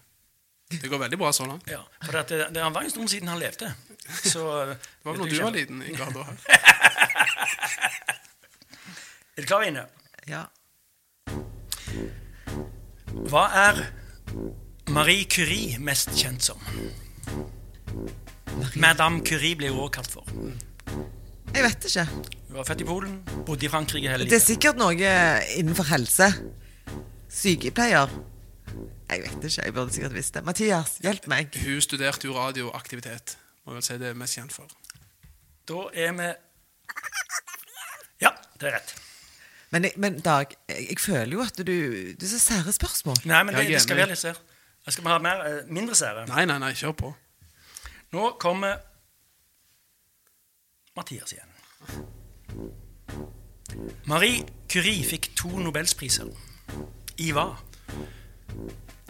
Det 0.70 0.88
går 0.90 0.98
veldig 0.98 1.18
bra 1.18 1.32
så 1.32 1.46
langt. 1.46 1.68
Ja, 1.70 1.82
for 2.02 2.12
det, 2.26 2.48
det, 2.54 2.62
Han 2.62 2.74
var 2.74 2.82
en 2.82 2.90
stund 2.90 3.08
siden 3.08 3.28
han 3.28 3.38
levde. 3.38 3.74
Så, 4.24 4.42
Det 4.74 5.04
var 5.04 5.12
vel 5.12 5.20
når 5.20 5.30
du 5.30 5.42
var 5.42 5.50
liten. 5.54 5.82
i 5.82 5.94
grad 5.94 6.14
da. 6.14 6.24
Er 9.36 9.42
du 9.42 9.46
klar, 9.46 9.62
Ine? 9.68 9.82
Ja. 10.26 10.46
Hva 13.28 13.42
er 13.52 13.82
Marie 14.88 15.26
Curie 15.28 15.76
mest 15.78 16.14
kjent 16.16 16.46
som? 16.46 16.62
Madame 18.80 19.20
Curie 19.26 19.58
ble 19.60 19.68
hun 19.74 19.82
også 19.84 19.92
kalt 19.98 20.10
for. 20.14 20.24
Jeg 21.56 21.64
vet 21.64 21.84
ikke. 21.88 22.02
Hun 22.50 22.56
var 22.58 22.66
født 22.68 22.82
i 22.82 22.84
Polen, 22.84 23.12
bodde 23.46 23.64
i 23.64 23.68
Frankrike 23.72 24.10
hele 24.12 24.26
Det 24.28 24.36
er 24.36 24.42
sikkert 24.44 24.76
noe 24.76 25.12
innenfor 25.56 25.88
helse. 25.88 26.26
Sykepleier. 27.32 28.12
Jeg 29.08 29.22
vet 29.22 29.46
ikke. 29.48 29.62
Jeg 29.64 29.74
burde 29.74 29.94
sikkert 29.94 30.16
visst 30.16 30.34
det. 30.36 30.42
Mathias, 30.44 30.98
hjelp 31.00 31.28
meg. 31.32 31.56
Hun 31.64 31.80
studerte 31.80 32.28
jo 32.28 32.36
radioaktivitet. 32.36 33.38
Må 33.64 33.78
vel 33.78 33.84
si 33.86 33.96
det 34.02 34.10
er 34.12 34.18
mest 34.20 34.36
kjent 34.36 34.52
for. 34.52 34.68
Da 35.66 35.86
er 35.96 36.12
vi 36.18 36.28
Ja, 38.20 38.34
det 38.60 38.68
er 38.68 38.76
rett. 38.76 38.92
Men, 39.72 39.88
men 39.96 40.20
Dag, 40.20 40.52
jeg, 40.68 40.86
jeg 40.90 41.00
føler 41.02 41.32
jo 41.38 41.40
at 41.42 41.56
du 41.56 41.72
Du 42.20 42.26
er 42.26 42.30
så 42.30 42.42
sære 42.42 42.72
spørsmål. 42.72 43.16
Nei, 43.24 43.40
men 43.42 43.56
det, 43.56 43.64
er 43.64 43.72
det 43.78 43.80
skal 43.82 44.02
være 44.02 44.12
litt 44.12 44.20
sære. 44.20 44.36
Skal 44.88 45.02
vi 45.04 45.10
ha 45.10 45.16
mer, 45.18 45.40
eh, 45.48 45.64
mindre 45.72 45.96
sære. 45.98 46.28
Nei, 46.28 46.44
nei, 46.46 46.60
nei, 46.62 46.74
kjør 46.78 46.94
på. 47.00 47.14
Nå 48.14 48.28
kommer 48.40 48.76
Mathias 50.96 51.32
igjen. 51.36 51.52
Marie 54.06 54.44
Curie 54.70 55.04
fikk 55.04 55.30
to 55.36 55.50
nobelspriser. 55.60 56.30
I 57.20 57.32
hva? 57.36 57.50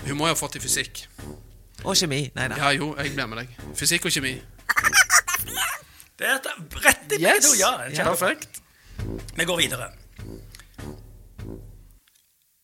Hun 0.06 0.18
må 0.18 0.28
jo 0.28 0.34
ha 0.34 0.38
fått 0.38 0.58
i 0.58 0.62
fysikk. 0.62 1.04
Og 1.84 1.96
kjemi. 1.98 2.24
Nei 2.34 2.48
da. 2.50 2.58
Ja, 2.58 2.72
jo, 2.74 2.92
jeg 2.98 3.14
blir 3.14 3.28
med 3.30 3.42
deg. 3.42 3.54
Fysikk 3.78 4.08
og 4.08 4.14
kjemi. 4.14 4.34
Det 6.16 6.24
er 6.26 6.38
et 6.40 6.76
rett 6.80 7.12
i 7.12 7.20
yes. 7.20 7.50
ja, 7.60 7.72
ja. 7.92 8.06
Perfekt. 8.08 8.62
Vi 9.36 9.44
går 9.44 9.58
videre. 9.60 9.90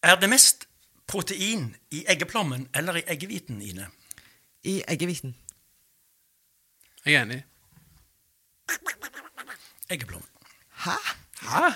Er 0.02 0.16
det 0.18 0.30
mest 0.32 0.66
protein 1.06 1.68
i 1.92 2.02
eggeplommen 2.08 2.64
eller 2.74 3.02
i 3.02 3.04
eggehviten, 3.12 3.60
Ine? 3.62 3.86
I 4.64 4.80
eggehviten. 4.88 5.36
Jeg 7.04 7.14
er 7.14 7.26
enig. 7.26 7.42
Eggeplommen. 9.90 10.28
Hæ? 10.84 10.96
Hæ? 11.42 11.70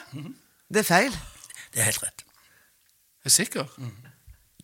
Det 0.72 0.78
er 0.82 0.82
feil. 0.88 1.12
Det 1.74 1.80
er 1.80 1.84
helt 1.90 2.02
rett. 2.02 2.22
Er 3.24 3.28
du 3.28 3.34
sikker? 3.34 3.66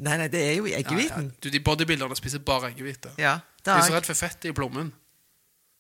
Nei, 0.03 0.17
nei, 0.17 0.29
det 0.33 0.41
er 0.49 0.55
jo 0.57 0.65
i 0.67 0.71
Ja, 0.71 0.79
ja. 0.79 0.83
eggehviten. 0.85 1.33
Du, 1.45 1.49
De 1.51 1.61
bodybuilderne 1.61 2.17
spiser 2.17 2.39
bare 2.39 2.71
eggehvite. 2.73 3.13
Ja. 3.19 3.39
De 3.65 3.71
er 3.71 3.81
så 3.83 3.89
Dag. 3.93 3.97
redd 4.01 4.07
for 4.11 4.15
fettet 4.19 4.45
i 4.51 4.53
plommen. 4.53 4.93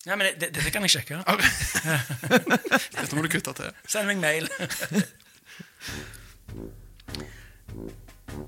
Ja, 0.06 0.16
men 0.16 0.26
det, 0.40 0.50
Dette 0.54 0.70
kan 0.74 0.82
jeg 0.82 0.90
sjekke. 0.90 1.22
Dette 3.00 3.16
må 3.16 3.22
du 3.22 3.28
kutte 3.30 3.52
til. 3.54 3.70
Send 3.88 4.06
meg 4.10 4.18
mail. 4.22 4.48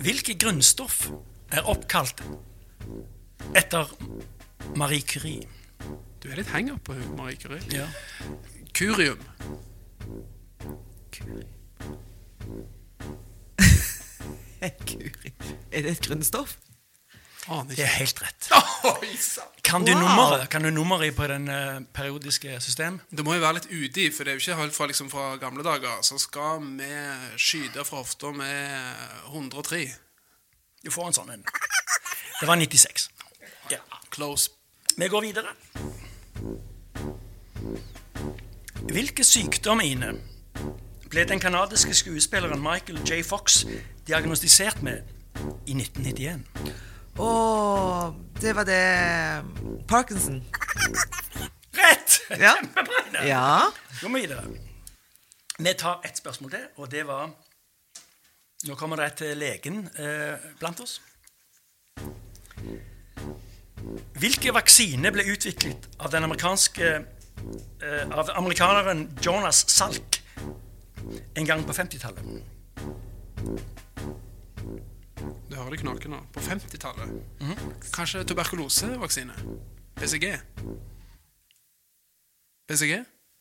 Hvilke 0.04 0.34
grunnstoff 0.40 1.08
er 1.54 1.66
oppkalt 1.70 2.22
etter 3.56 3.90
Marie 4.76 5.02
Curie? 5.06 5.46
Du 6.22 6.30
er 6.30 6.37
litt 6.40 6.48
henger 6.54 6.76
på 6.84 6.94
Marie 7.18 7.37
Curie. 7.37 7.62
Ja. 7.72 7.88
Kurium. 8.74 9.20
Kurium. 11.12 11.50
Er 14.64 15.82
det 15.82 15.90
et 15.90 16.00
grunnstoff? 16.06 16.56
Aner 17.52 17.74
Det 17.76 17.84
er 17.84 17.90
helt 17.98 18.22
rett. 18.22 18.48
Kan 19.64 19.84
du 19.84 19.92
Wow. 19.92 20.00
nummeret 20.00 20.48
Kan 20.50 20.62
du 20.64 20.70
nummeret 20.70 21.16
på 21.16 21.26
den 21.28 21.48
eh, 21.48 21.80
periodiske 21.92 22.60
system? 22.60 23.00
Det 23.10 23.24
må 23.24 23.34
jo 23.34 23.40
være 23.40 23.54
litt 23.58 23.68
uti, 23.68 24.10
for 24.10 24.24
det 24.24 24.32
er 24.32 24.38
jo 24.38 24.40
ikke 24.44 24.60
helt 24.62 24.74
fra, 24.76 24.87
liksom, 24.87 25.10
fra 25.10 25.37
gamle 25.37 25.64
dager. 25.64 26.00
Så 26.02 26.18
skal 26.18 26.64
vi 26.78 26.88
skyte 27.37 27.84
fra 27.84 27.96
hofta 28.00 28.32
med 28.32 28.96
103. 29.32 29.82
Du 30.84 30.90
får 30.90 31.06
en 31.10 31.16
sånn 31.18 31.30
en. 31.37 31.44
Det 32.40 32.48
var 32.48 32.56
96. 32.60 33.08
Ja. 33.72 33.80
Close. 34.10 34.50
Vi 34.96 35.09
går 35.09 35.20
videre. 35.20 35.46
Hvilke 38.92 39.24
sykdom, 39.24 39.80
Ine, 39.80 40.12
ble 41.11 41.24
den 41.26 41.40
kanadiske 41.40 41.94
skuespilleren 41.94 42.62
Michael 42.62 43.00
J. 43.09 43.24
Fox 43.26 43.64
diagnostisert 44.07 44.83
med 44.83 45.02
i 45.66 45.74
1991? 45.74 46.44
Å, 47.18 47.30
det 48.40 48.52
var 48.54 48.68
det 48.68 48.83
Parkinson. 49.88 50.44
Rett! 51.74 52.20
Ja. 52.38 52.54
Kjempebra! 52.54 53.24
Ja. 53.26 53.48
Gå 54.00 54.12
vi 54.14 54.20
videre. 54.20 54.46
Vi 55.59 55.74
tar 55.74 56.07
ett 56.07 56.18
spørsmål 56.18 56.54
til, 56.54 56.68
og 56.76 56.90
det 56.90 57.07
var 57.07 57.35
Nå 58.64 58.74
kommer 58.80 58.96
det 58.96 59.11
et 59.11 59.18
til 59.20 59.37
legen 59.37 59.83
eh, 60.00 60.40
blant 60.57 60.78
oss. 60.80 61.00
Hvilke 64.20 64.53
vaksiner 64.55 65.11
ble 65.14 65.24
utviklet 65.33 65.88
av 65.98 66.12
den 66.14 66.22
amerikanske 66.27 66.90
eh, 66.94 68.12
Av 68.14 68.31
amerikaneren 68.38 69.09
Jonas 69.24 69.64
Salk 69.74 70.20
en 71.37 71.44
gang 71.44 71.61
på 71.66 71.74
50-tallet? 71.77 72.22
Du 75.50 75.57
hører 75.59 75.74
det 75.74 75.81
knaker 75.83 76.09
nå. 76.09 76.20
På 76.33 76.40
50-tallet. 76.40 77.11
Kanskje 77.92 78.22
tuberkulosevaksine? 78.31 79.35
BCG? 80.00 80.31
BCG? 82.70 82.94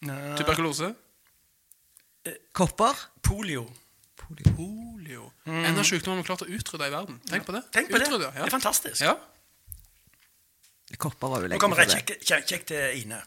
Nei, 0.10 0.20
Tuberkulose? 0.42 0.92
Kopper. 2.56 3.00
polio. 3.24 3.64
Polio. 4.20 5.30
En 5.48 5.78
av 5.80 5.84
sykdommene 5.88 6.20
vi 6.20 6.26
har 6.26 6.30
klart 6.34 6.44
å 6.46 6.52
utrydde 6.52 6.88
i 6.90 6.94
verden. 6.94 7.22
Tenk 7.30 7.48
på 7.48 7.56
det. 7.56 7.64
Tenk 7.76 7.90
på 7.92 8.00
det. 8.00 8.10
Utrydde, 8.10 8.34
Det 8.36 8.44
er 8.46 8.52
fantastisk. 8.52 9.02
Ja. 9.04 9.16
Kopper 10.98 11.28
var 11.28 11.42
jo 11.42 11.48
Nå 11.48 11.50
lenge 11.54 11.60
kommer 11.64 11.80
før 11.80 11.90
det 11.90 11.96
det. 11.96 12.04
kjekt 12.06 12.28
kjek, 12.28 12.44
kjek 12.48 12.64
til 12.70 12.82
Ine. 13.02 13.20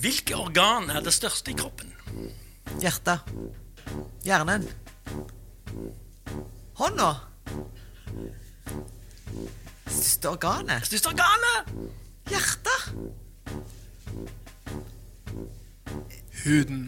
Hvilke 0.00 0.36
organ 0.38 0.90
er 0.90 1.04
det 1.04 1.12
største 1.14 1.52
i 1.52 1.56
kroppen? 1.58 1.92
Hjertet. 2.82 3.28
Hjernen. 4.26 4.66
Hånda. 6.80 7.10
Største 9.86 10.30
organet. 10.32 10.86
Største 10.88 11.08
organet! 11.12 11.68
Hjertet. 12.26 12.80
Huden. 16.44 16.86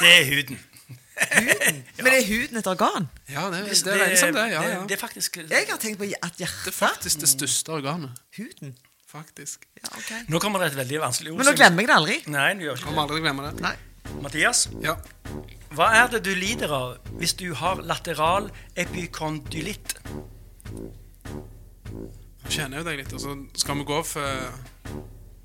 Det 0.00 0.12
er 0.12 0.24
huden. 0.30 0.58
Men 2.04 2.10
er 2.10 2.24
huden 2.26 2.58
et 2.58 2.66
organ? 2.66 3.06
Ja, 3.30 3.46
det, 3.52 3.62
det, 3.70 3.84
det 3.84 4.18
som 4.18 4.34
det. 4.34 4.48
Ja, 4.50 4.62
ja. 4.62 4.80
det, 4.80 4.88
det 4.88 4.96
er 4.96 5.00
faktisk 5.00 5.36
Jeg 5.36 5.66
har 5.70 5.78
tenkt 5.78 6.00
på 6.00 6.08
at 6.10 6.38
Det 6.38 6.48
er 6.48 6.72
faktisk 6.74 7.20
det 7.22 7.28
største 7.30 7.72
organet. 7.78 8.10
Huden. 8.36 8.74
Faktisk. 9.14 9.68
Ja, 9.78 9.88
okay. 9.96 10.24
Nå 10.28 10.40
kommer 10.42 10.58
det 10.58 10.72
et 10.72 10.76
veldig 10.76 11.00
vanskelig 11.00 11.32
ord. 11.32 11.38
Men 11.38 11.46
nå 11.46 11.52
glemmer 11.54 11.84
jeg 11.84 11.90
det 11.90 11.96
aldri. 11.96 12.16
Nei, 12.34 12.48
du 12.58 12.64
gjør 12.66 12.80
ikke 12.80 12.88
Kommer 12.88 13.04
aldri 13.06 13.20
glemme 13.22 13.44
det. 13.46 13.60
Nei. 13.62 13.74
Mathias, 14.20 14.68
Ja. 14.82 14.96
hva 15.72 15.86
er 15.96 16.08
det 16.12 16.24
du 16.26 16.34
lider 16.36 16.72
av 16.74 16.96
hvis 17.20 17.32
du 17.38 17.54
har 17.56 17.80
lateral 17.82 18.50
epikondylitt? 18.76 19.94
Jeg 22.44 22.50
kjenner 22.58 22.82
jo 22.82 22.84
deg 22.84 23.00
litt, 23.00 23.14
og 23.16 23.22
så 23.22 23.36
skal 23.56 23.78
vi 23.80 23.86
gå 23.88 24.02
for 24.04 24.50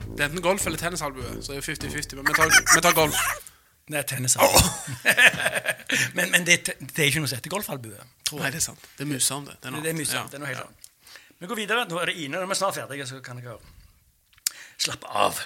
Det 0.10 0.26
er 0.26 0.28
enten 0.28 0.42
golf 0.44 0.66
eller 0.66 0.82
tennisalbue, 0.82 1.38
så 1.40 1.54
det 1.54 1.60
er 1.60 1.62
jo 1.62 1.68
50-50. 1.70 2.16
Men 2.20 2.28
vi 2.28 2.34
tar, 2.42 2.50
vi 2.76 2.82
tar 2.82 2.98
golf. 2.98 3.22
Det 3.90 3.98
er 3.98 4.38
Oh. 4.38 4.62
men 6.18 6.30
men 6.32 6.46
det, 6.46 6.60
det 6.66 7.00
er 7.00 7.08
ikke 7.10 7.24
noe 7.24 7.30
som 7.32 7.40
heter 7.40 7.50
golfalbue. 7.50 8.04
tror 8.28 8.44
Nei, 8.44 8.52
det 8.54 8.60
er 8.60 8.66
sant. 8.68 8.84
Det 8.98 9.06
er 9.06 9.10
musom, 9.10 9.48
det. 9.48 9.56
Det 9.64 9.68
er, 9.68 9.74
noe 9.74 9.82
Det 9.82 9.90
er. 9.90 10.28
Det 10.30 10.38
er 10.38 10.44
noe 10.44 10.52
helt 10.52 10.62
annet. 10.62 10.90
Vi 11.40 11.48
går 11.50 11.58
videre. 11.58 11.86
Nå 11.90 11.98
er 11.98 12.12
det 12.12 12.18
Ine. 12.22 12.38
Nå 12.38 12.44
er 12.46 12.52
vi 12.52 12.58
snart 12.60 12.78
ferdige, 12.78 13.08
så 13.10 13.22
kan 13.26 13.42
dere 13.42 13.58
slappe 14.80 15.10
av. 15.10 15.40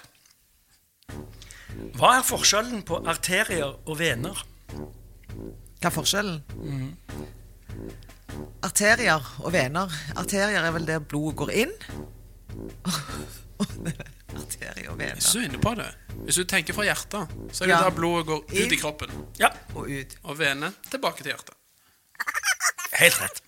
Hva 1.97 2.10
er 2.17 2.25
forskjellen 2.27 2.84
på 2.86 2.99
arterier 3.10 3.71
og 3.88 3.95
vener? 3.99 4.43
Hva 4.73 5.88
er 5.88 5.95
forskjellen? 5.95 6.43
Arterier 8.63 9.32
og 9.39 9.53
vener. 9.56 9.95
Arterier 10.19 10.67
er 10.67 10.75
vel 10.75 10.89
der 10.89 10.99
blodet 10.99 11.39
går 11.39 11.56
inn. 11.63 11.73
Arterier 14.38 14.89
og 14.89 14.96
er 15.02 15.06
vener. 15.06 15.22
så 15.22 15.39
inne 15.43 15.60
på 15.62 15.74
det. 15.76 15.89
Hvis 16.24 16.36
du 16.39 16.43
tenker 16.50 16.74
fra 16.74 16.84
hjertet, 16.88 17.34
så 17.52 17.63
er 17.63 17.67
det 17.67 17.76
Ja. 17.76 17.82
der 17.84 17.96
blodet 17.96 18.26
går 18.26 18.43
ut 18.52 18.72
i 18.72 18.80
kroppen. 18.80 19.12
Ja, 19.39 19.50
Og 19.76 19.89
ut. 19.89 20.15
Og 20.24 20.38
vene 20.39 20.74
tilbake 20.89 21.24
til 21.24 21.32
hjertet. 21.34 21.56
helt 23.00 23.22
rett. 23.22 23.41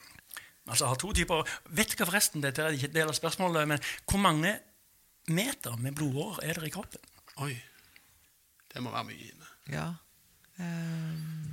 Altså 0.67 0.87
har 0.87 0.95
to 0.95 1.13
typer 1.13 1.43
Vet 1.69 1.95
hva 1.95 2.05
forresten, 2.05 2.41
dette 2.41 2.63
er 2.63 2.73
ikke 2.73 2.87
en 2.89 2.93
del 2.93 3.07
av 3.07 3.13
spørsmålet, 3.13 3.67
men 3.67 3.79
hvor 4.09 4.17
mange 4.19 4.59
meter 5.27 5.75
med 5.77 5.95
blodår 5.95 6.39
er 6.43 6.53
det 6.53 6.67
i 6.67 6.73
kroppen? 6.73 7.01
Oi. 7.37 7.53
Det 8.73 8.81
må 8.83 8.91
være 8.91 9.03
mye 9.03 9.29
inne. 9.31 9.45
Ja. 9.71 9.93
Um... 10.59 11.45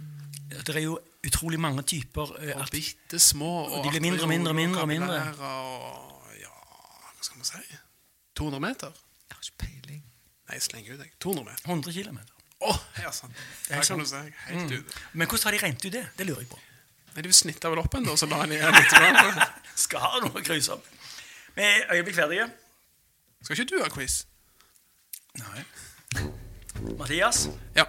Det 0.53 0.77
er 0.77 0.83
jo 0.85 0.99
utrolig 1.27 1.61
mange 1.61 1.83
typer 1.83 2.35
eh, 2.39 2.57
Og 2.61 2.69
bitte 2.71 3.19
små. 3.19 3.65
Og 3.65 3.85
de 3.85 3.91
blir 3.91 4.01
mindre 4.05 4.23
og 4.23 4.29
mindre, 4.29 4.55
mindre 4.55 4.81
og 4.83 4.89
mindre. 4.89 5.07
kapillærer 5.07 5.47
Og 5.49 6.35
ja, 6.41 6.51
hva 7.17 7.25
skal 7.25 7.39
man 7.39 7.49
si? 7.49 7.79
200 8.37 8.61
meter? 8.61 8.91
Har 9.43 9.49
ikke 9.49 9.59
peiling. 9.59 10.03
Nei, 10.51 10.59
sleng 10.63 10.87
ut, 10.93 10.99
jeg. 11.03 11.11
200 11.21 11.45
meter. 11.45 11.65
100 11.67 11.93
km. 11.93 12.19
Oh, 12.63 12.79
ja, 13.03 13.11
sant. 13.11 13.33
er 13.71 13.75
Her 13.75 13.83
kan 13.83 13.99
du 13.99 14.05
se. 14.07 14.21
Helt 14.47 14.71
Mm. 14.71 14.73
ute. 14.79 15.01
Men 15.13 15.27
hvordan 15.29 15.45
har 15.45 15.51
de 15.51 15.59
regnet 15.65 15.85
ut 15.85 15.93
det? 15.93 16.03
Det 16.19 16.27
lurer 16.27 16.41
jeg 16.45 16.49
på. 16.49 16.59
Nei, 17.17 17.23
de 17.23 17.33
snitta 17.33 17.69
vel 17.69 17.79
opp 17.83 17.95
en, 17.95 18.05
da, 18.05 18.15
så 18.17 18.27
la 18.31 18.37
han 18.45 18.53
igjen 18.53 18.73
litt. 18.73 19.49
Skal 19.85 19.99
ha 20.01 20.21
noe 20.23 20.43
grusomt. 20.43 20.85
Vi 21.57 21.63
er 21.63 21.91
øyeblikk 21.93 22.15
ferdige. 22.17 22.47
Skal 23.43 23.59
ikke 23.59 23.69
du 23.77 23.83
ha 23.83 23.89
quiz? 23.91 24.21
Nei. 25.39 25.65
Mathias, 26.99 27.49
Ja. 27.75 27.85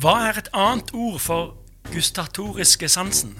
hva 0.00 0.14
er 0.28 0.38
et 0.38 0.48
annet 0.52 0.90
ord 0.94 1.20
for 1.20 1.56
gustatoriske 1.92 2.88
sansen? 2.88 3.36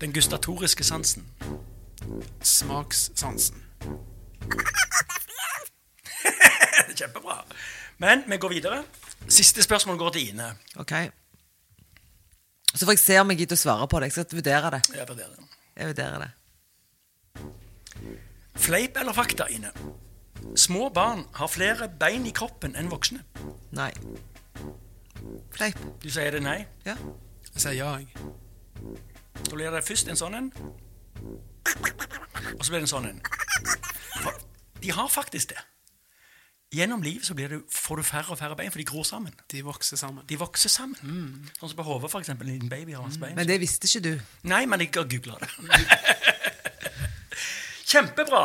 Den 0.00 0.12
gustatoriske 0.12 0.84
sansen. 0.84 1.26
Smakssansen. 2.42 3.64
Kjempebra. 6.98 7.44
Men 7.98 8.22
vi 8.26 8.36
går 8.36 8.48
videre. 8.48 8.84
Siste 9.28 9.62
spørsmål 9.62 9.98
går 9.98 10.10
til 10.16 10.28
Ine. 10.28 10.54
Ok. 10.76 10.92
Så 12.74 12.84
får 12.84 12.92
jeg 12.92 12.98
se 12.98 13.20
om 13.20 13.30
jeg 13.32 13.38
gidder 13.42 13.56
å 13.58 13.60
svare 13.60 13.88
på 13.88 14.00
det. 14.00 14.06
Jeg 14.10 14.16
skal 14.16 14.36
vurdere 14.38 14.70
det. 14.76 14.82
Jeg 14.94 15.08
vurderer 15.08 15.34
det. 15.36 15.44
Jeg 15.76 15.86
vurderer 15.92 16.18
det. 16.24 16.30
Fleip 18.58 18.96
eller 19.00 19.12
fakta, 19.12 19.44
Ine? 19.50 19.70
Små 20.56 20.88
barn 20.94 21.24
har 21.34 21.48
flere 21.50 21.88
bein 22.00 22.26
i 22.26 22.32
kroppen 22.34 22.76
enn 22.78 22.90
voksne. 22.90 23.20
Nei. 23.74 23.92
Fleip. 25.54 25.78
Du 26.02 26.10
sier 26.10 26.30
det 26.34 26.42
nei. 26.44 26.66
Ja. 26.86 26.96
Jeg 27.54 27.60
sier 27.64 27.76
ja, 27.78 27.90
jeg. 27.98 28.08
Da 29.38 29.54
blir 29.54 29.70
det 29.74 29.84
først 29.86 30.08
en 30.10 30.18
sånn 30.18 30.34
en. 30.38 30.48
Og 32.58 32.62
så 32.64 32.70
blir 32.72 32.80
det 32.80 32.86
en 32.86 32.94
sånn 32.94 33.10
en. 33.10 33.20
De 34.82 34.90
har 34.94 35.08
faktisk 35.10 35.50
det. 35.54 35.60
Gjennom 36.74 37.00
livet 37.00 37.24
så 37.24 37.32
blir 37.34 37.48
det, 37.48 37.58
får 37.72 37.96
du 37.96 38.02
færre 38.04 38.34
og 38.34 38.38
færre 38.38 38.56
bein, 38.58 38.68
for 38.70 38.78
de 38.82 38.84
gror 38.84 39.04
sammen. 39.08 39.32
De 39.48 39.62
vokser 39.64 39.96
sammen. 39.96 40.24
De 40.28 40.36
vokser 40.36 40.68
sammen. 40.68 41.48
Sånn 41.56 41.70
som 41.72 41.78
på 41.78 41.86
hodet, 41.86 42.10
eksempel. 42.20 42.50
En 42.50 42.58
liten 42.58 42.68
baby 42.72 42.92
har 42.92 43.06
masse 43.06 43.20
bein. 43.22 43.32
Men 43.38 43.48
det 43.48 43.56
visste 43.62 43.88
ikke 43.88 44.02
du. 44.04 44.12
Nei, 44.52 44.66
men 44.68 44.84
jeg 44.84 44.92
har 44.98 45.08
googla 45.08 45.38
det. 45.40 45.48
Kjempebra. 47.88 48.42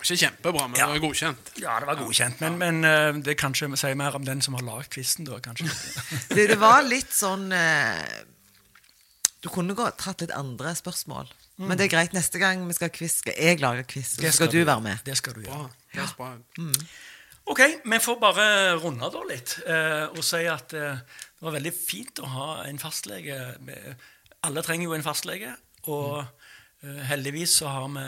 Ikke 0.00 0.16
kjempebra, 0.22 0.66
men 0.70 0.78
Ja. 0.78 0.86
det 0.86 0.92
var 0.96 1.02
godkjent. 1.08 1.50
Ja, 1.60 1.76
det 1.80 1.86
var 1.88 1.96
godkjent, 2.00 2.40
men, 2.40 2.56
men 2.60 2.84
uh, 2.84 3.22
det 3.24 3.34
kanskje 3.40 3.68
sier 3.76 3.94
mer 3.98 4.14
om 4.16 4.24
den 4.24 4.40
som 4.44 4.54
har 4.54 4.62
lagd 4.64 4.88
quizen, 4.94 5.24
da, 5.28 5.38
kanskje. 5.42 5.66
Det, 6.30 6.46
det 6.52 6.58
var 6.60 6.82
litt 6.86 7.12
sånn 7.12 7.50
eh, 7.52 8.00
Du 9.44 9.50
kunne 9.52 9.76
godt 9.76 9.98
tatt 10.02 10.24
litt 10.24 10.32
andre 10.34 10.72
spørsmål. 10.76 11.28
Men 11.56 11.78
det 11.78 11.86
er 11.86 11.92
greit. 11.92 12.14
Neste 12.16 12.40
gang 12.40 12.64
vi 12.68 12.76
skal 12.76 12.90
ha 12.90 12.94
quiz, 12.94 13.20
skal 13.22 13.36
jeg 13.40 13.60
lage 13.62 13.84
quiz. 13.88 14.16
Og 14.18 14.26
så 14.26 14.32
skal 14.38 14.50
du 14.52 14.58
være 14.60 14.82
med. 14.84 15.04
Det 15.06 15.16
skal 15.16 15.36
du 15.36 15.44
gjøre. 15.44 15.68
Ja. 15.96 16.08
Er. 16.20 16.40
Ok, 17.46 17.60
vi 17.84 17.98
får 18.02 18.18
bare 18.20 18.46
runde 18.82 19.08
da 19.12 19.20
litt 19.28 19.52
eh, 19.70 20.08
og 20.10 20.24
si 20.26 20.42
at 20.50 20.74
eh, 20.74 20.98
det 20.98 21.46
var 21.46 21.54
veldig 21.54 21.72
fint 21.72 22.18
å 22.20 22.30
ha 22.32 22.48
en 22.66 22.80
fastlege. 22.82 23.36
Alle 24.46 24.64
trenger 24.66 24.88
jo 24.88 24.96
en 24.96 25.06
fastlege, 25.06 25.52
og 25.86 26.24
eh, 26.82 27.04
heldigvis 27.06 27.54
så 27.60 27.70
har 27.70 27.86
vi 27.94 28.06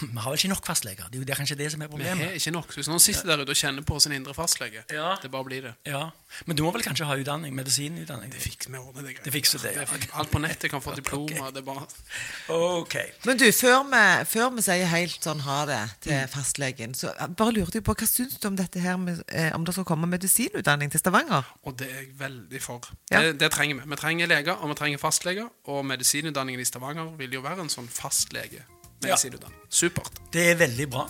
Vi 0.00 0.18
har 0.18 0.30
vel 0.30 0.38
ikke 0.38 0.48
nok 0.52 0.66
fastleger. 0.66 1.08
Det 1.10 1.30
er 1.30 1.34
kanskje 1.38 1.56
det 1.58 1.70
som 1.72 1.82
er 1.82 1.88
problemet. 1.88 2.18
Vi 2.18 2.24
har 2.24 2.32
ikke 2.38 2.50
nok. 2.54 2.72
Så 2.72 2.80
hvis 2.80 2.88
noen 2.90 3.00
sitter 3.02 3.26
der 3.30 3.42
ute 3.42 3.54
og 3.54 3.58
kjenner 3.58 3.82
på 3.86 3.98
sin 4.00 4.12
indre 4.12 4.34
fastlege, 4.34 4.82
Ja. 4.92 5.14
det 5.22 5.30
bare 5.30 5.44
blir 5.44 5.62
det. 5.62 5.74
Ja, 5.86 6.10
Men 6.46 6.56
du 6.56 6.62
må 6.62 6.70
vel 6.72 6.82
kanskje 6.82 7.06
ha 7.08 7.14
utdanning? 7.16 7.54
Medisinutdanning? 7.56 8.30
Det 8.32 8.40
fikser 8.42 8.70
vi 8.70 8.76
ordner 8.78 9.02
det. 9.08 9.14
Det 9.24 9.32
fikser 9.32 9.58
det, 9.62 9.72
ja. 9.76 9.84
Det- 9.84 10.10
Alt 10.14 10.30
på 10.30 10.38
nettet 10.38 10.70
kan 10.70 10.80
få 10.82 10.94
diploma. 11.00 11.50
Det 11.50 11.62
er 11.62 11.62
bare 11.62 11.86
Ok. 12.48 12.94
Men 13.24 13.36
du, 13.38 13.44
før 13.52 13.82
vi, 13.88 14.24
før 14.24 14.50
vi 14.56 14.62
sier 14.62 14.86
helt 14.86 15.20
sånn 15.24 15.40
ha 15.40 15.64
det 15.66 15.80
til 16.00 16.12
Mm. 16.12 16.28
fastlegen, 16.28 16.94
så 16.94 17.12
bare 17.36 17.52
lurte 17.52 17.74
jeg 17.80 17.84
på 17.84 17.94
hva 17.94 18.06
syns 18.06 18.38
du 18.38 18.48
om 18.48 18.56
dette 18.56 18.80
her 18.80 18.96
med, 18.96 19.22
eh, 19.32 19.50
om 19.54 19.64
det 19.64 19.74
skal 19.74 19.84
komme 19.84 20.06
medisinutdanning 20.06 20.90
til 20.90 21.00
Stavanger? 21.00 21.44
Og 21.64 21.76
det 21.78 21.88
er 21.90 22.00
jeg 22.02 22.18
veldig 22.18 22.60
for. 22.62 22.80
Ja. 23.10 23.20
Det, 23.22 23.38
det 23.40 23.50
trenger 23.52 23.74
vi. 23.82 23.90
Vi 23.90 23.96
trenger 23.96 24.26
leger, 24.26 24.52
og 24.52 24.68
vi 24.68 24.74
trenger 24.74 24.98
fastleger. 24.98 25.48
Og 25.64 25.84
medisinutdanningen 25.86 26.60
i 26.60 26.64
Stavanger 26.64 27.16
vil 27.16 27.30
jo 27.32 27.40
være 27.40 27.60
en 27.60 27.68
sånn 27.72 27.88
fastlege. 27.88 28.62
Medisinutdanning. 29.02 29.60
Supert. 29.70 30.10
Det 30.32 30.50
er 30.52 30.58
veldig 30.60 30.88
bra. 30.90 31.06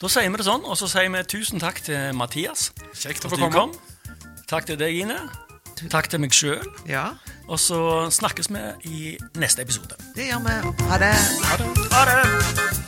Da 0.00 0.08
sier 0.10 0.28
vi 0.30 0.36
det 0.40 0.46
sånn, 0.48 0.64
og 0.66 0.76
så 0.76 0.88
sier 0.90 1.08
vi 1.14 1.22
tusen 1.30 1.60
takk 1.62 1.80
til 1.86 2.12
Mathias. 2.18 2.72
Kjekt 2.92 3.24
å 3.24 3.30
få 3.32 3.38
komme. 3.38 3.52
kom. 3.52 3.74
Takk 4.50 4.66
til 4.66 4.76
deg, 4.80 4.94
Ine. 5.04 5.20
Takk 5.90 6.08
til 6.10 6.20
meg 6.22 6.34
sjøl. 6.36 6.62
Ja, 6.88 7.14
Og 7.48 7.58
så 7.60 8.08
snakkes 8.10 8.48
vi 8.48 8.60
i 8.88 9.18
neste 9.36 9.62
episode. 9.62 9.96
det 10.14 10.28
gjør 10.30 10.40
vi. 10.46 10.86
Ha 10.88 10.98
det. 10.98 11.12
Ha 11.44 11.56
det. 11.60 11.68
Ha 11.92 12.04
det! 12.08 12.83